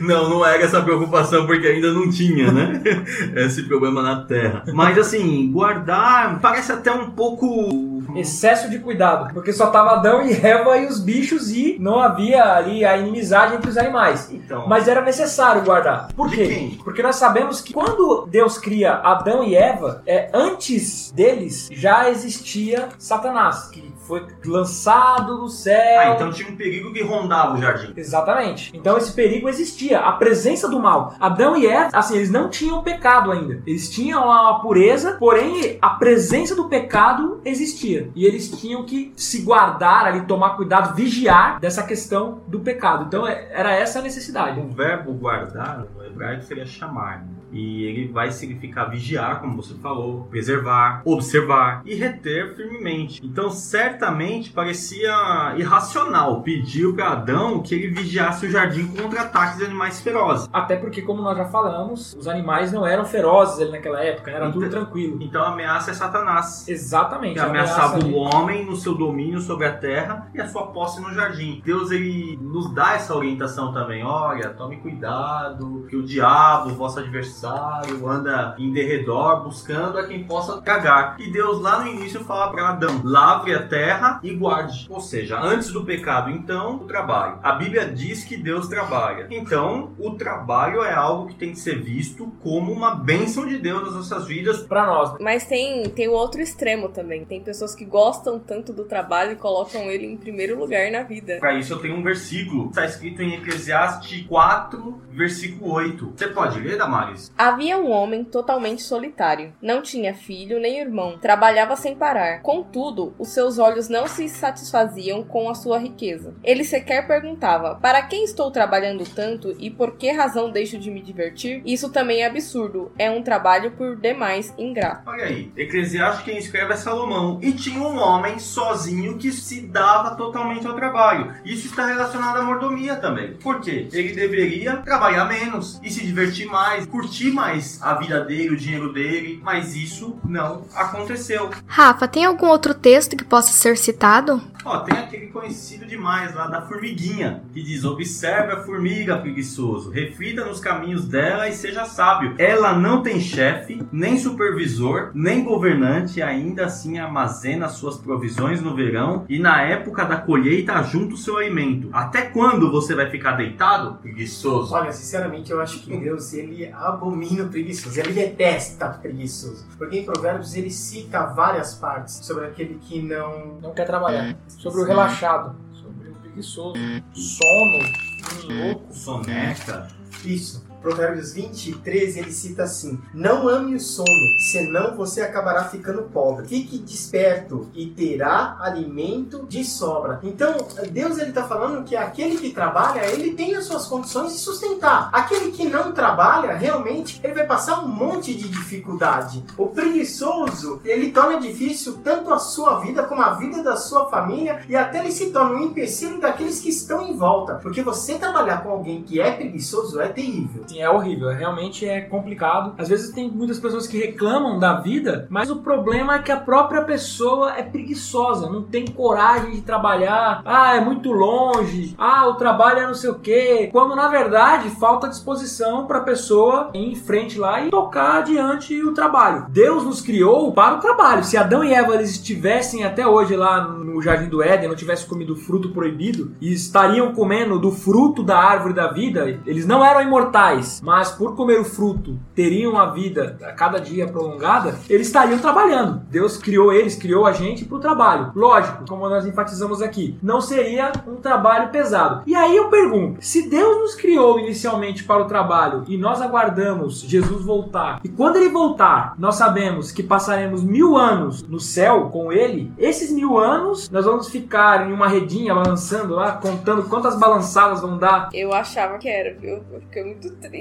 [0.00, 2.80] Não, não era essa preocupação porque ainda não tinha, né?
[3.36, 4.62] Esse problema na terra.
[4.72, 7.93] Mas assim, guardar parece até um pouco.
[8.16, 12.44] Excesso de cuidado, porque só tava Adão e Eva e os bichos e não havia
[12.54, 14.30] ali a inimizade entre os animais.
[14.30, 14.66] Então.
[14.66, 16.08] Mas era necessário guardar.
[16.14, 16.46] Por quê?
[16.46, 16.70] quem?
[16.82, 22.88] Porque nós sabemos que quando Deus cria Adão e Eva, é, antes deles já existia
[22.98, 26.00] Satanás, que foi lançado do céu.
[26.00, 27.92] Ah, então tinha um perigo que rondava o jardim.
[27.96, 28.70] Exatamente.
[28.74, 31.14] Então esse perigo existia, a presença do mal.
[31.18, 33.62] Adão e Eva, assim, eles não tinham pecado ainda.
[33.66, 38.03] Eles tinham a pureza, porém a presença do pecado existia.
[38.14, 43.04] E eles tinham que se guardar ali, tomar cuidado, vigiar dessa questão do pecado.
[43.06, 44.60] Então é- era essa a necessidade.
[44.60, 47.24] O verbo guardar no hebraico seria chamar.
[47.54, 53.20] E ele vai significar vigiar, como você falou, preservar, observar e reter firmemente.
[53.24, 59.64] Então, certamente parecia irracional pedir para Adão que ele vigiasse o jardim contra ataques de
[59.64, 60.48] animais ferozes.
[60.52, 64.50] Até porque, como nós já falamos, os animais não eram ferozes ali naquela época, era
[64.50, 65.18] tudo Então- tranquilo.
[65.20, 66.66] Então, a ameaça é Satanás.
[66.68, 67.34] Exatamente.
[67.34, 71.00] Que ameaçava ameaça o homem no seu domínio sobre a terra e a sua posse
[71.00, 71.62] no jardim.
[71.64, 74.02] Deus ele nos dá essa orientação também.
[74.04, 80.60] Olha, tome cuidado, que o diabo, vosso adversário, anda em derredor buscando a quem possa
[80.60, 81.16] cagar.
[81.18, 84.86] E Deus lá no início fala para Adão: lavre a terra e guarde.
[84.88, 87.38] Ou seja, antes do pecado, então, o trabalho.
[87.42, 89.26] A Bíblia diz que Deus trabalha.
[89.30, 93.82] Então, o trabalho é algo que tem que ser visto como uma bênção de Deus
[93.82, 95.16] nas nossas vidas Pra nós.
[95.20, 97.24] Mas tem, tem o outro extremo também.
[97.24, 101.38] Tem pessoas que gostam tanto do trabalho e colocam ele em primeiro lugar na vida.
[101.38, 102.68] Para isso eu tenho um versículo.
[102.68, 106.12] Está escrito em Eclesiastes 4, versículo 8.
[106.16, 107.32] Você pode ler, Damaris?
[107.36, 109.52] Havia um homem totalmente solitário.
[109.60, 111.18] Não tinha filho nem irmão.
[111.18, 112.40] Trabalhava sem parar.
[112.42, 116.34] Contudo, os seus olhos não se satisfaziam com a sua riqueza.
[116.44, 121.02] Ele sequer perguntava: Para quem estou trabalhando tanto e por que razão deixo de me
[121.02, 121.60] divertir?
[121.66, 122.92] Isso também é absurdo.
[122.96, 125.02] É um trabalho por demais ingrato.
[125.06, 125.50] Olha aí.
[125.56, 127.40] Eclesiastes quem escreve é Salomão.
[127.42, 131.34] E tinha um homem sozinho que se dava totalmente ao trabalho.
[131.44, 133.34] Isso está relacionado à mordomia também.
[133.34, 133.88] Por quê?
[133.92, 138.92] Ele deveria trabalhar menos e se divertir mais, curtir mais a vida dele, o dinheiro
[138.92, 139.40] dele.
[139.42, 141.50] Mas isso não aconteceu.
[141.66, 144.42] Rafa, tem algum outro texto que possa ser citado?
[144.64, 150.44] Ó, tem aquele conhecido demais lá da formiguinha, que diz: Observe a formiga, preguiçoso, reflita
[150.44, 152.34] nos caminhos dela e seja sábio.
[152.38, 158.74] Ela não tem chefe, nem supervisor, nem governante, e ainda assim armazena suas provisões no
[158.74, 161.90] verão e na época da colheita junta o seu alimento.
[161.92, 164.74] Até quando você vai ficar deitado, preguiçoso?
[164.74, 166.70] Olha, sinceramente, eu acho que Deus, ele
[167.04, 169.66] abomina o preguiçoso, ele detesta o preguiçoso.
[169.76, 173.58] Porque em Provérbios ele cita várias partes sobre aquele que não...
[173.60, 174.36] Não quer trabalhar.
[174.48, 175.54] Sobre o relaxado.
[175.72, 176.74] Sobre o preguiçoso.
[177.12, 178.52] Sono.
[178.52, 178.94] um Louco.
[178.94, 179.88] Soneca.
[180.24, 180.64] Isso.
[180.84, 184.06] Provérbios 20 e 13, ele cita assim: Não ame o sono,
[184.52, 186.46] senão você acabará ficando pobre.
[186.46, 190.20] Fique desperto e terá alimento de sobra.
[190.22, 190.54] Então,
[190.90, 195.08] Deus ele está falando que aquele que trabalha, ele tem as suas condições de sustentar.
[195.10, 199.42] Aquele que não trabalha, realmente, ele vai passar um monte de dificuldade.
[199.56, 204.60] O preguiçoso, ele torna difícil tanto a sua vida como a vida da sua família
[204.68, 207.54] e até ele se torna um empecilho daqueles que estão em volta.
[207.54, 210.62] Porque você trabalhar com alguém que é preguiçoso é terrível.
[210.74, 212.74] Sim, é horrível, é- realmente é complicado.
[212.76, 216.36] Às vezes tem muitas pessoas que reclamam da vida, mas o problema é que a
[216.36, 220.42] própria pessoa é preguiçosa, não tem coragem de trabalhar.
[220.44, 221.94] Ah, é muito longe.
[221.96, 223.68] Ah, o trabalho é não sei o quê.
[223.70, 228.82] Quando na verdade falta disposição para a pessoa ir em frente lá e tocar adiante
[228.82, 229.46] o trabalho.
[229.50, 231.22] Deus nos criou para o trabalho.
[231.22, 235.08] Se Adão e Eva eles estivessem até hoje lá no jardim do Éden, não tivessem
[235.08, 240.02] comido fruto proibido e estariam comendo do fruto da árvore da vida, eles não eram
[240.02, 240.63] imortais.
[240.82, 246.02] Mas por comer o fruto teriam uma vida a cada dia prolongada, eles estariam trabalhando.
[246.10, 248.32] Deus criou eles, criou a gente para o trabalho.
[248.34, 252.22] Lógico, como nós enfatizamos aqui, não seria um trabalho pesado.
[252.26, 257.00] E aí eu pergunto: se Deus nos criou inicialmente para o trabalho e nós aguardamos
[257.02, 262.32] Jesus voltar, e quando ele voltar, nós sabemos que passaremos mil anos no céu com
[262.32, 267.80] ele, esses mil anos nós vamos ficar em uma redinha balançando lá, contando quantas balançadas
[267.80, 268.28] vão dar.
[268.32, 269.62] Eu achava que era, viu?
[269.72, 270.53] Eu fiquei muito triste.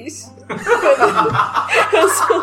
[1.94, 2.42] Eu sou...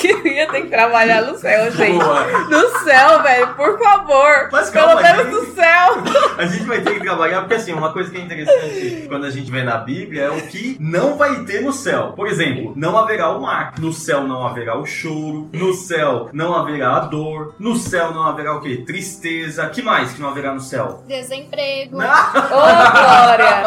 [0.00, 1.98] que eu ia ter que trabalhar no céu, gente.
[1.98, 2.24] Boa.
[2.48, 4.48] No céu, velho, por favor.
[4.50, 5.34] Mas Pelo calma, menos gente.
[5.34, 6.02] no céu.
[6.38, 9.30] A gente vai ter que trabalhar, porque assim, uma coisa que é interessante quando a
[9.30, 12.12] gente vê na Bíblia é o que não vai ter no céu.
[12.16, 13.74] Por exemplo, não haverá o mar.
[13.78, 15.48] No céu não haverá o choro.
[15.52, 17.54] No céu não haverá a dor.
[17.58, 18.82] No céu não haverá o quê?
[18.84, 19.66] Tristeza.
[19.68, 21.04] que mais que não haverá no céu?
[21.06, 21.96] Desemprego.
[21.96, 23.62] Ô, Glória.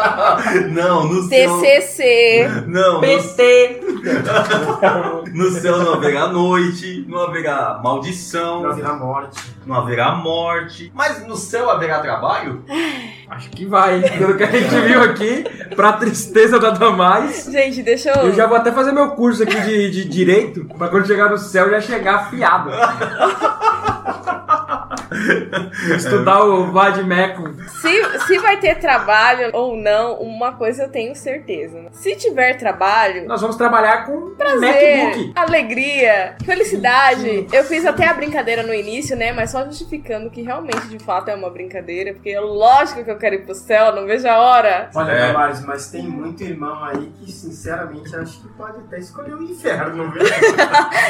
[0.70, 1.60] Não, no céu.
[1.60, 2.48] TCC.
[2.66, 3.80] Não, no, PT!
[5.32, 6.65] no céu não haverá noite,
[7.06, 9.40] não haverá maldição, Pra virar morte.
[9.66, 10.90] não haverá morte.
[10.94, 12.64] Mas no céu haverá trabalho?
[13.28, 15.44] Acho que vai, pelo que a gente viu aqui,
[15.74, 17.44] pra tristeza da Damais.
[17.50, 18.26] Gente, deixa eu...
[18.28, 21.38] Eu já vou até fazer meu curso aqui de, de direito, pra quando chegar no
[21.38, 22.70] céu já chegar afiado.
[25.96, 27.54] Estudar o Vadmecum.
[27.80, 31.86] Se, se vai ter trabalho ou não, uma coisa eu tenho certeza.
[31.92, 35.32] Se tiver trabalho, Nós vamos trabalhar com prazer, MacBook.
[35.36, 37.46] alegria, felicidade.
[37.52, 39.32] Eu fiz até a brincadeira no início, né?
[39.32, 42.12] Mas só justificando que realmente, de fato, é uma brincadeira.
[42.14, 44.90] Porque é lógico que eu quero ir pro céu, não vejo a hora.
[44.94, 45.26] Olha, É.
[45.32, 50.10] Damares, mas tem muito irmão aí que, sinceramente, acho que pode até escolher o inferno,
[50.12, 50.22] viu?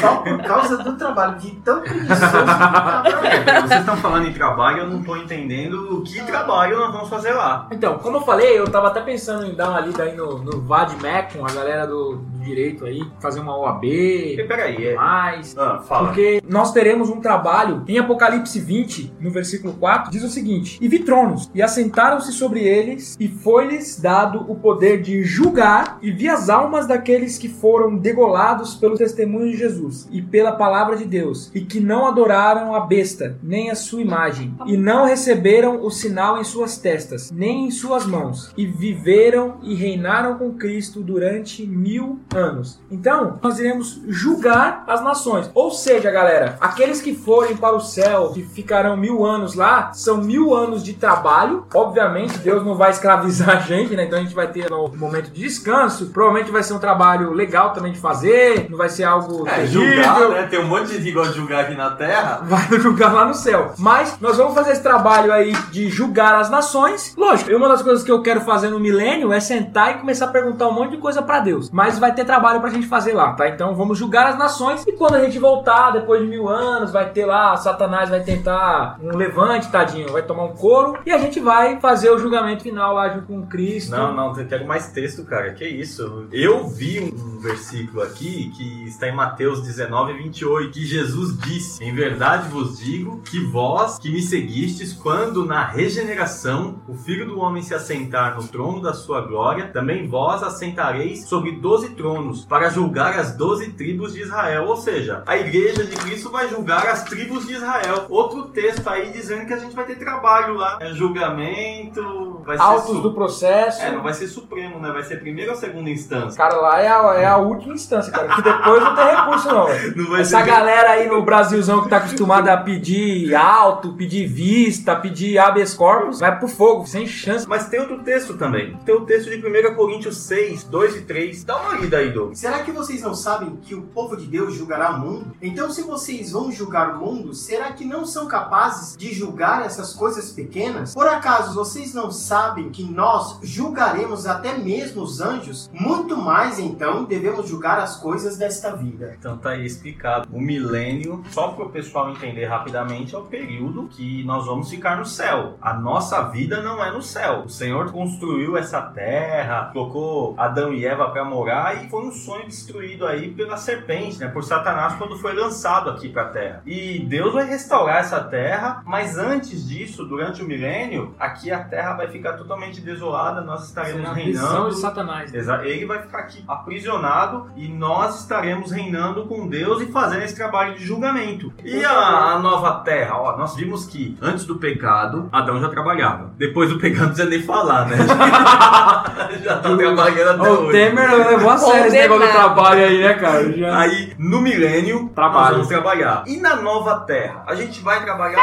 [0.01, 3.03] Só por causa do trabalho, de tão preguiçoso que tá.
[3.77, 7.33] Vocês estão falando em trabalho, eu não tô entendendo o que trabalho nós vamos fazer
[7.33, 7.67] lá.
[7.71, 10.61] Então, como eu falei, eu tava até pensando em dar uma lida aí no, no
[10.61, 14.95] Vadmecum, a galera do, do direito aí, fazer uma OAB, E peraí, é.
[14.95, 15.55] mais.
[15.57, 16.07] Ah, fala.
[16.07, 20.87] Porque nós teremos um trabalho em Apocalipse 20, no versículo 4, diz o seguinte: E
[20.87, 26.27] vi tronos, e assentaram-se sobre eles, e foi-lhes dado o poder de julgar, e vi
[26.27, 31.51] as almas daqueles que foram degolados pelo testemunho de Jesus e pela palavra de Deus,
[31.53, 36.39] e que não adoraram a besta, nem a sua imagem, e não receberam o sinal
[36.39, 42.19] em suas testas, nem em suas mãos, e viveram e reinaram com Cristo durante mil
[42.35, 42.79] anos.
[42.91, 45.49] Então, nós iremos julgar as nações.
[45.53, 50.17] Ou seja, galera, aqueles que forem para o céu, que ficarão mil anos lá, são
[50.17, 51.65] mil anos de trabalho.
[51.73, 54.05] Obviamente, Deus não vai escravizar a gente, né?
[54.05, 56.07] Então a gente vai ter um momento de descanso.
[56.07, 58.67] Provavelmente vai ser um trabalho legal também de fazer.
[58.69, 59.81] Não vai ser algo É, terrível.
[59.93, 60.43] julgar, né?
[60.49, 62.41] Tem um monte de gente que gosta de julgar aqui na Terra.
[62.43, 63.56] vai julgar lá no céu.
[63.77, 67.13] Mas nós vamos fazer esse trabalho aí de julgar as nações.
[67.17, 70.29] Lógico, uma das coisas que eu quero fazer no milênio é sentar e começar a
[70.29, 71.69] perguntar um monte de coisa pra Deus.
[71.71, 73.47] Mas vai ter trabalho pra gente fazer lá, tá?
[73.47, 77.09] Então vamos julgar as nações e quando a gente voltar, depois de mil anos, vai
[77.09, 81.39] ter lá, Satanás vai tentar um levante, tadinho, vai tomar um couro e a gente
[81.39, 83.91] vai fazer o julgamento final lá junto com Cristo.
[83.91, 85.53] Não, não, eu quero mais texto, cara.
[85.53, 86.27] Que isso?
[86.31, 91.93] Eu vi um versículo aqui que está em Mateus 19, 28, que Jesus disse: Em
[91.93, 97.63] verdade vos digo que vós que me seguistes, quando na regeneração o Filho do Homem
[97.63, 103.17] se assentar no trono da sua glória, também vós assentareis sobre doze tronos, para julgar
[103.17, 104.65] as doze tribos de Israel.
[104.65, 108.05] Ou seja, a igreja de Cristo vai julgar as tribos de Israel.
[108.09, 110.77] Outro texto aí dizendo que a gente vai ter trabalho lá.
[110.81, 112.63] É julgamento, vai ser.
[112.63, 113.81] Autos su- do processo.
[113.83, 114.91] é, não vai ser supremo, né?
[114.91, 116.35] Vai ser primeira ou segunda instância.
[116.37, 118.27] Cara, lá é a, é a última instância, cara.
[118.35, 119.67] Que depois não tem recurso, não.
[119.97, 124.25] Não vai Essa ser- galera aí no Brasilzão que tá acostumada a pedir alto, pedir
[124.27, 127.47] vista, pedir habeas corpus, vai pro fogo, sem chance.
[127.47, 128.77] Mas tem outro texto também.
[128.85, 131.43] Tem o texto de 1 Coríntios 6, 2 e 3.
[131.43, 132.33] Dá uma lida aí, Doug.
[132.35, 135.35] Será que vocês não sabem que o povo de Deus julgará o mundo?
[135.41, 139.93] Então, se vocês vão julgar o mundo, será que não são capazes de julgar essas
[139.93, 140.93] coisas pequenas?
[140.93, 142.36] Por acaso vocês não sabem
[142.71, 145.69] que nós julgaremos até mesmo os anjos?
[145.73, 149.15] Muito mais, então, devemos julgar as coisas desta vida.
[149.17, 150.27] Então tá aí explicado.
[150.31, 154.97] O milênio, só para o pessoal entender rapidamente, é o período que nós vamos ficar
[154.97, 155.57] no céu.
[155.61, 157.43] A nossa vida não é no céu.
[157.45, 162.45] O Senhor construiu essa terra, colocou Adão e Eva para morar e foi um sonho
[162.45, 164.27] destruído aí pela serpente, né?
[164.27, 166.61] Por Satanás quando foi lançado aqui para a terra.
[166.65, 171.93] E Deus vai restaurar essa terra, mas antes disso, durante o milênio, aqui a terra
[171.93, 174.69] vai ficar totalmente desolada, nós estaremos É reinando.
[174.69, 175.31] de Satanás.
[175.31, 175.67] né?
[175.67, 180.75] Ele vai ficar aqui aprisionado e nós estaremos reinando com Deus e fazendo esse trabalho
[180.75, 181.51] de julgamento.
[181.63, 181.91] E a,
[182.33, 183.17] a nova terra?
[183.17, 186.31] Ó, nós vimos que antes do pecado, Adão já trabalhava.
[186.37, 187.97] Depois do pecado, não precisa nem falar, né?
[189.43, 190.71] já tá trabalhando até O hoje.
[190.71, 193.51] Temer levou a sério esse negócio do trabalho aí, né, cara?
[193.57, 193.77] Já...
[193.79, 195.39] Aí, no milênio, Trabalho.
[195.39, 196.23] nós vamos trabalhar.
[196.27, 197.43] E na nova terra?
[197.47, 198.37] A gente vai trabalhar?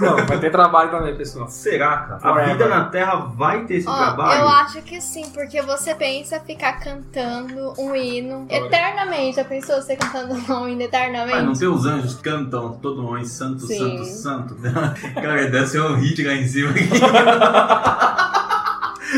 [0.00, 1.44] Não, vai ter trabalho também, pessoal.
[1.44, 1.50] Não.
[1.50, 2.18] Será, cara?
[2.22, 4.40] A vida na terra vai ter esse Ó, trabalho?
[4.42, 9.36] eu acho que sim, porque você pensa ficar cantando um hino eternamente.
[9.36, 11.58] Já pensou você cantando um hino Mas não eternamente?
[11.58, 14.04] tem os anjos que cantam todo nome santo, Sim.
[14.04, 14.56] santo, santo.
[15.14, 16.72] Cara, deve ser um hit lá em cima.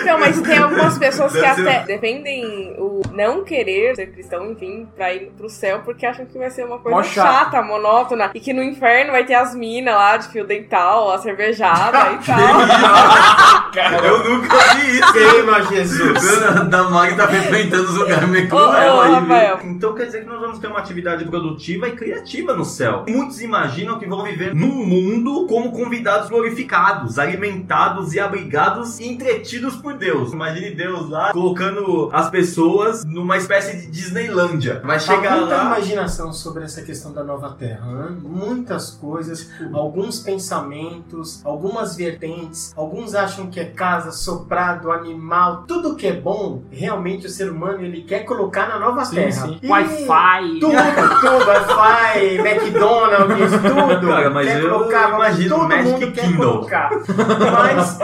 [0.02, 5.12] Então, mas tem algumas pessoas que até defendem o não querer ser cristão, enfim, pra
[5.14, 8.30] ir pro céu, porque acham que vai ser uma coisa Mó chata, monótona.
[8.34, 12.18] E que no inferno vai ter as minas lá de fio dental, a cervejada e
[12.24, 12.38] tal.
[14.04, 15.12] eu nunca vi isso.
[15.12, 16.40] Queima Jesus.
[16.40, 19.58] Dona da Mag tá frequentando os lugares meio Ô, cruel aí.
[19.64, 23.04] Então quer dizer que nós vamos ter uma atividade produtiva e criativa no céu.
[23.08, 29.76] Muitos imaginam que vão viver num mundo como convidados glorificados, alimentados e abrigados e entretidos
[29.76, 30.32] por Deus.
[30.32, 34.80] Imagine Deus lá colocando as pessoas numa espécie de Disneylândia.
[34.84, 35.64] Vai Há chegar muita lá.
[35.64, 37.86] imaginação sobre essa questão da nova terra.
[37.86, 38.16] né?
[38.22, 42.72] Muitas coisas, alguns pensamentos, algumas vertentes.
[42.76, 45.64] Alguns acham que é casa, soprado, animal.
[45.66, 49.30] Tudo que é bom, realmente o ser humano ele quer colocar na nova Sim, terra.
[49.30, 49.58] sim.
[49.62, 50.58] E Wi-Fi.
[50.60, 50.72] Tudo,
[51.20, 54.08] tudo, Wi-Fi, McDonald's, tudo.
[54.08, 56.52] Cara, mas quer eu colocar, imagino todo Magic mundo quer Kingdom.
[56.52, 56.90] colocar.
[57.52, 57.98] Mas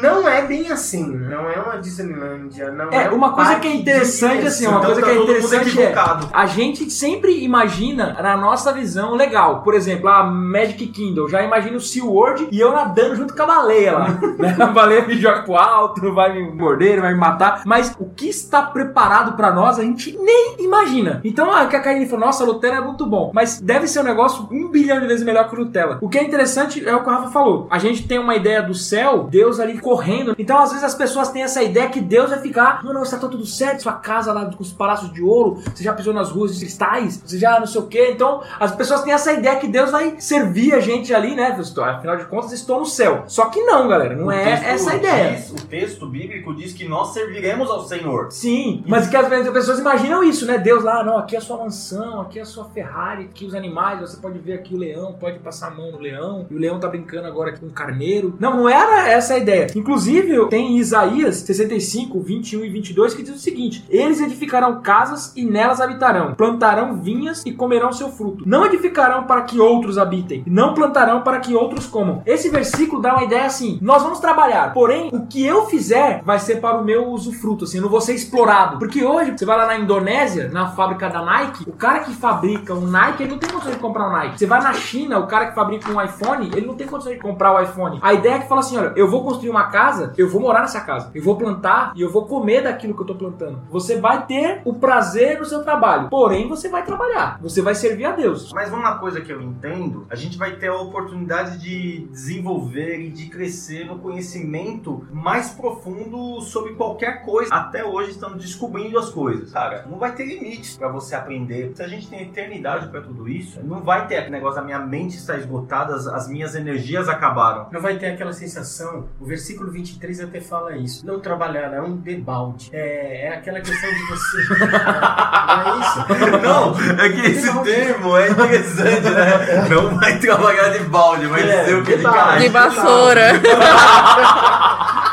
[0.00, 1.12] não é bem assim.
[1.28, 2.70] Não é uma Disneylândia.
[2.70, 5.06] Não é, É, um uma coisa parque que é interessante, assim, uma Então coisa tá
[5.06, 5.94] que é interessante é.
[6.32, 9.62] A gente sempre imagina na nossa visão legal.
[9.62, 11.28] Por exemplo, a Magic Kingdom.
[11.28, 14.08] Já imagino o SeaWorld e eu nadando junto com a baleia lá.
[14.38, 14.56] né?
[14.58, 17.62] A baleia me joga pro alto, não vai me morder, vai me matar.
[17.64, 21.20] Mas o que está preparado pra nós, a gente nem imagina.
[21.24, 23.30] Então, a que a Karine falou, nossa, a Nutella é muito bom.
[23.34, 25.98] Mas deve ser um negócio um bilhão de vezes melhor que o Nutella.
[26.00, 27.66] O que é interessante é o que o Rafa falou.
[27.70, 30.34] A gente tem uma ideia do céu, Deus ali correndo.
[30.38, 33.16] Então, às vezes, as pessoas têm essa ideia que Deus vai ficar, não, não, está
[33.18, 36.54] tudo certo, sua casa lá com os palácios de ouro, você já pisou nas ruas
[36.54, 38.10] de cristais, você já não sei o quê.
[38.12, 41.56] Então, as pessoas têm essa ideia que Deus vai servir a gente ali, né?
[41.84, 43.24] Afinal de contas, estou no céu.
[43.26, 45.30] Só que não, galera, não O é texto essa a ideia.
[45.32, 48.30] diz- o texto bíblico diz que nós serviremos ao Senhor.
[48.30, 50.58] Sim, mas que às vezes as pessoas imaginam isso, né?
[50.58, 53.54] Deus lá, não, aqui é a sua mansão, aqui é a sua Ferrari, aqui os
[53.54, 56.58] animais, você pode ver aqui o leão, pode passar a mão no leão, e o
[56.58, 58.34] leão tá brincando agora com o carneiro.
[58.40, 59.66] Não, não era essa a ideia.
[59.74, 65.44] Inclusive, tem Isaías 65, 21 e 22 que diz o seguinte: Eles edificarão casas e
[65.44, 68.44] nelas habitarão, plantarão vinhas e comerão seu fruto.
[68.46, 72.22] Não edificarão para que outros habitem, não plantarão para que outros comam.
[72.26, 76.38] Esse versículo dá uma ideia assim: nós vamos trabalhar, porém, o que eu fizer vai
[76.38, 78.78] ser para o meu usufruto, assim, eu não vou ser explorado.
[78.78, 82.74] Porque hoje, você vai lá na Indonésia, na fábrica da Nike, o cara que fabrica
[82.74, 84.38] um Nike, ele não tem condição de comprar um Nike.
[84.38, 87.18] Você vai na China, o cara que fabrica um iPhone, ele não tem condição de
[87.18, 87.98] comprar o iPhone.
[88.02, 90.60] A ideia é que fala assim: olha, eu vou construir uma casa, eu vou morar
[90.60, 93.62] nessa casa, eu vou plantar e eu vou comer daquilo que eu tô plantando.
[93.70, 98.04] Você vai ter o prazer no seu trabalho, porém você vai trabalhar, você vai servir
[98.04, 98.52] a Deus.
[98.52, 103.10] Mas uma coisa que eu entendo, a gente vai ter a oportunidade de desenvolver e
[103.10, 107.54] de crescer no conhecimento mais profundo sobre qualquer coisa.
[107.54, 109.52] Até hoje estamos descobrindo as coisas.
[109.52, 111.72] Cara, não vai ter limites para você aprender.
[111.74, 114.80] Se a gente tem eternidade para tudo isso, não vai ter aquele negócio, a minha
[114.80, 117.68] mente está esgotada, as, as minhas energias acabaram.
[117.72, 120.83] Não vai ter aquela sensação, o versículo 23 até fala isso.
[121.04, 122.70] Não trabalhar é um debalde.
[122.72, 124.38] É, é aquela questão de você.
[124.64, 125.98] não é isso?
[126.42, 129.66] Não, é que esse termo é interessante, né?
[129.70, 132.14] Não vai trabalhar de balde, vai É, ser o que detalhe.
[132.16, 132.40] caralho.
[132.40, 133.32] De vassoura.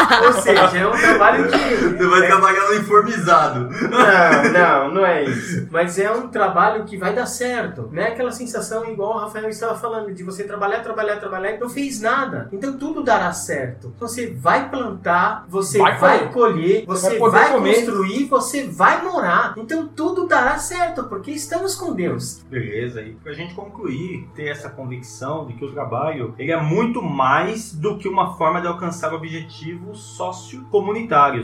[0.26, 1.58] Ou seja, é um trabalho de.
[1.58, 3.68] Você vai trabalhar no uniformizado.
[3.88, 5.68] Não, não, não é isso.
[5.70, 7.88] Mas é um trabalho que vai dar certo.
[7.92, 11.58] Não é aquela sensação igual o Rafael estava falando, de você trabalhar, trabalhar, trabalhar e
[11.58, 12.48] não fez nada.
[12.52, 13.94] Então tudo dará certo.
[13.98, 16.84] Você vai plantar, você Vai vai, colher.
[16.86, 19.54] Você vai vai, construir, você vai morar.
[19.56, 22.42] Então tudo dará certo, porque estamos com Deus.
[22.48, 27.02] Beleza, e pra gente concluir, ter essa convicção de que o trabalho ele é muito
[27.02, 29.89] mais do que uma forma de alcançar objetivos sociocomunitários.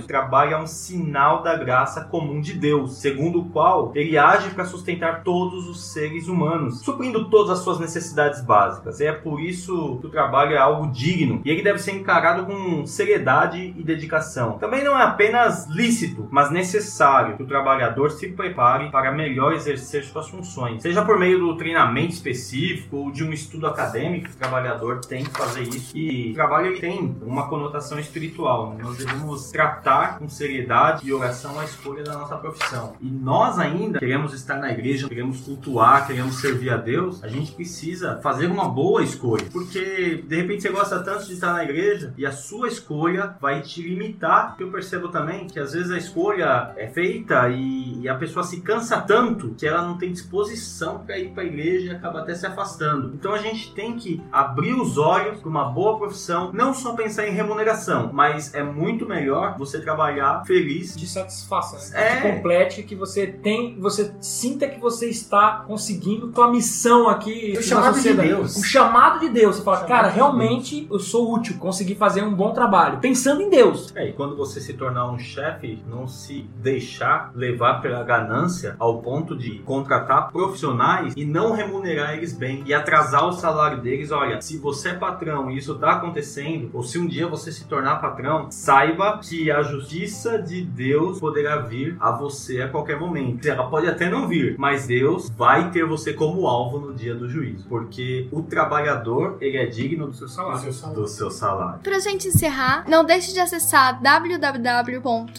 [0.04, 4.50] O trabalho é um sinal da graça comum de Deus, segundo o qual ele age
[4.50, 9.00] para sustentar todos os seres humanos, suprindo todas as suas necessidades básicas.
[9.00, 12.86] É por isso que o trabalho é algo digno e ele deve ser encarado com
[12.86, 14.58] seriedade e dedicação.
[14.58, 20.04] Também não é apenas lícito, mas necessário que o trabalhador se prepare para melhor exercer
[20.04, 24.28] suas funções, seja por meio do treinamento específico ou de um estudo acadêmico.
[24.28, 28.74] O trabalhador tem que fazer isso e o trabalho ele tem uma conotação espiritual espiritual.
[28.74, 28.82] né?
[28.82, 32.94] Nós devemos tratar com seriedade e oração a escolha da nossa profissão.
[33.00, 37.22] E nós ainda queremos estar na igreja, queremos cultuar, queremos servir a Deus.
[37.22, 39.44] A gente precisa fazer uma boa escolha.
[39.52, 43.62] Porque de repente você gosta tanto de estar na igreja e a sua escolha vai
[43.62, 44.56] te limitar.
[44.58, 48.60] Eu percebo também que às vezes a escolha é feita e, e a pessoa se
[48.60, 52.34] cansa tanto que ela não tem disposição para ir para a igreja e acaba até
[52.34, 53.12] se afastando.
[53.14, 57.26] Então a gente tem que abrir os olhos para uma boa profissão, não só pensar
[57.26, 60.96] em remuneração, mas é muito melhor você trabalhar feliz.
[60.96, 62.02] Te satisfaça, né?
[62.02, 62.16] É.
[62.16, 67.62] Te complete, que você tem, você sinta que você está conseguindo tua missão aqui O
[67.62, 68.14] chamado de.
[68.14, 68.56] Deus.
[68.56, 69.56] O chamado de Deus.
[69.56, 73.00] Você fala, cara, de realmente eu sou útil, consegui fazer um bom trabalho.
[73.00, 73.92] Pensando em Deus.
[73.94, 79.02] É, e quando você se tornar um chefe, não se deixar levar pela ganância ao
[79.02, 84.10] ponto de contratar profissionais e não remunerar eles bem e atrasar o salário deles.
[84.10, 87.66] Olha, se você é patrão e isso está acontecendo, ou se um dia você se
[87.66, 93.46] tornar patrão, saiba que a justiça de Deus poderá vir a você a qualquer momento.
[93.46, 97.28] Ela pode até não vir, mas Deus vai ter você como alvo no dia do
[97.28, 100.72] juízo, porque o trabalhador ele é digno do seu salário.
[100.94, 101.80] Do seu salário.
[101.82, 105.32] Pra gente encerrar, não deixe de acessar www.cel.com,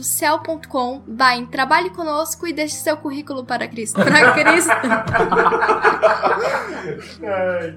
[1.08, 3.98] vá em Trabalhe Conosco e deixe seu currículo para Cristo.
[4.08, 4.72] Para Cristo.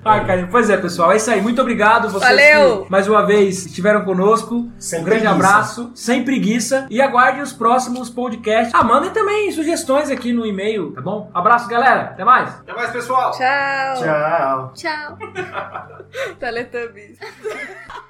[0.04, 1.12] Ai, cara, pois é, pessoal.
[1.12, 1.40] É isso aí.
[1.40, 2.08] Muito obrigado.
[2.10, 2.84] Vocês Valeu!
[2.84, 4.68] que, mais uma vez estiveram conosco.
[4.80, 5.46] Sem um grande preguiça.
[5.48, 6.86] abraço, sem preguiça.
[6.90, 8.74] E aguarde os próximos podcasts.
[8.74, 11.30] Ah, mandem também sugestões aqui no e-mail, tá bom?
[11.34, 12.02] Abraço, galera.
[12.12, 12.48] Até mais.
[12.60, 13.30] Até mais, pessoal!
[13.32, 14.02] Tchau!
[14.02, 14.72] Tchau.
[14.74, 15.18] Tchau.
[16.40, 17.18] Teletubbies.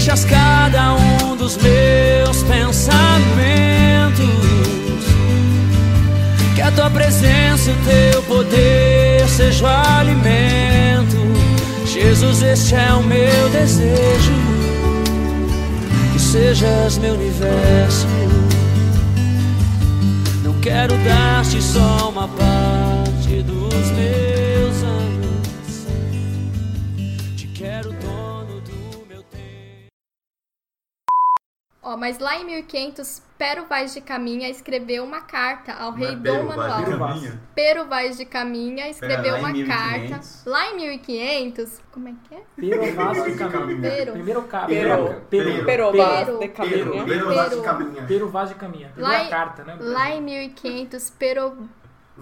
[0.00, 3.04] enchas cada um dos meus pensamentos.
[6.54, 11.18] Que a tua presença e o teu poder seja o alimento.
[11.84, 14.32] Jesus, este é o meu desejo.
[16.14, 18.06] Que sejas meu universo.
[20.42, 24.29] Não quero dar-te só uma parte dos meus
[32.00, 36.46] mas lá em 1500, Pero Vaz de Caminha escreveu uma carta ao rei é Dom
[36.46, 36.98] Vaz de Manuel.
[36.98, 37.40] Caminha?
[37.54, 39.76] Pero Vaz de Caminha escreveu lá uma 1500.
[39.76, 40.50] carta.
[40.50, 42.42] Lá em 1500, como é que é?
[42.56, 43.80] Pero Vaz de Caminha.
[43.82, 44.12] Pero.
[44.12, 44.66] Primeiro ca...
[44.66, 45.22] Pero.
[45.28, 45.64] Pero.
[45.64, 45.92] Pero Pero.
[45.92, 47.04] Vaz de Pero, caminha.
[47.04, 48.04] Pero Vaz de Caminha.
[48.08, 48.92] Pero Vaz de Caminha.
[48.96, 49.76] Lá carta, né?
[49.78, 51.68] Lá em 1500, Pero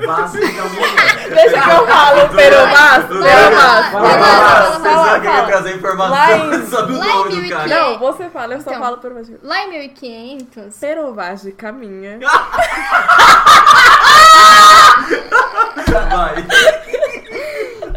[0.06, 1.28] Vaz de Caminha.
[1.34, 3.04] Deixa que eu falo, Pero Vaz.
[3.06, 3.20] Pero Vaz.
[3.20, 4.48] Vai lá, Vai vai lá, lá.
[4.48, 5.46] fala, Você fala, só queria fala.
[5.46, 7.50] trazer informação Lá em- sobre o nome do 1500.
[7.50, 7.68] cara.
[7.68, 8.82] Não, você fala, eu só Então.
[8.82, 9.30] falo Pero Vaz.
[9.42, 12.18] Lá em 1500, Pero Vaz de caminha.
[16.10, 16.46] Vai.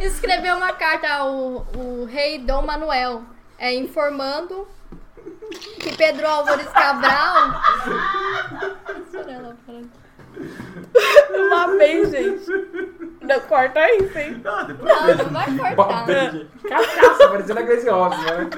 [0.02, 1.32] escreveu uma carta ao
[1.76, 3.24] o rei Dom Manuel,
[3.58, 4.68] é, informando
[5.80, 7.62] que Pedro Álvares Cabral.
[9.06, 9.56] Espera ela
[11.50, 12.46] Lá bem, gente.
[13.22, 14.42] Não, corta isso, hein?
[14.46, 16.06] Ah, depois Não, não vai cortar.
[16.68, 18.50] Cachaça, parecendo a Grace Hobbs, né?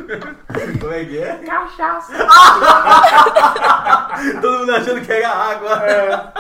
[0.80, 1.36] como é que é?
[1.38, 2.14] Cachaça.
[4.42, 6.32] Todo mundo achando que era água.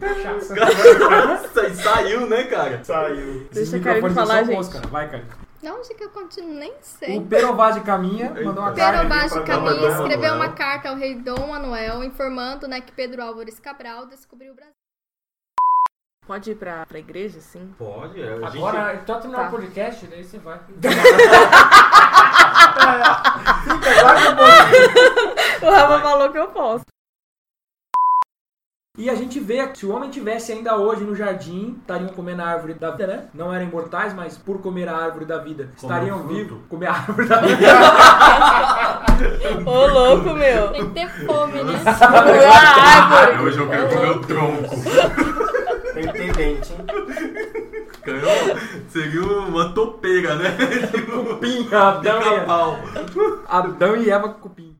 [0.00, 0.54] Cachaça.
[0.56, 2.80] Nossa, e saiu, né, cara?
[2.82, 3.46] Saiu.
[3.52, 4.56] Esses Deixa a Karine microfones falar, gente.
[4.56, 4.86] bons, cara.
[4.88, 5.24] Vai, cara.
[5.62, 6.54] Não, onde que eu continuo?
[6.54, 7.18] Nem sei.
[7.18, 8.98] O Pero Vaz de Caminha mandou uma carta.
[8.98, 13.20] Pero Vaz de Caminha escreveu uma carta ao rei Dom Manuel informando né, que Pedro
[13.22, 14.74] Álvares Cabral descobriu o Brasil.
[16.26, 17.72] Pode ir pra, pra igreja, sim?
[17.78, 18.56] Pode, é, a gente...
[18.58, 19.48] Agora, tá terminando Tá.
[19.48, 20.58] o podcast, daí você vai.
[25.62, 26.84] O Rafa falou que eu posso.
[28.98, 32.40] E a gente vê que se o homem tivesse ainda hoje no jardim, estariam comendo
[32.40, 33.28] a árvore da vida, né?
[33.34, 36.34] Não eram imortais, mas por comer a árvore da vida, estariam fruto.
[36.34, 36.58] vivos.
[36.66, 37.66] Comer a árvore da vida.
[39.70, 40.72] Ô, louco, meu.
[40.72, 41.74] Tem que ter fome, né?
[41.86, 43.42] A árvore.
[43.48, 44.76] Hoje eu quero comer o tronco.
[45.96, 46.78] Tem que ter dente, hein?
[48.04, 48.30] Ganhou?
[48.90, 50.54] Seria uma topeira, né?
[51.06, 52.78] Cupim, Adão e Eva.
[53.48, 54.75] Adão e Eva com cupim.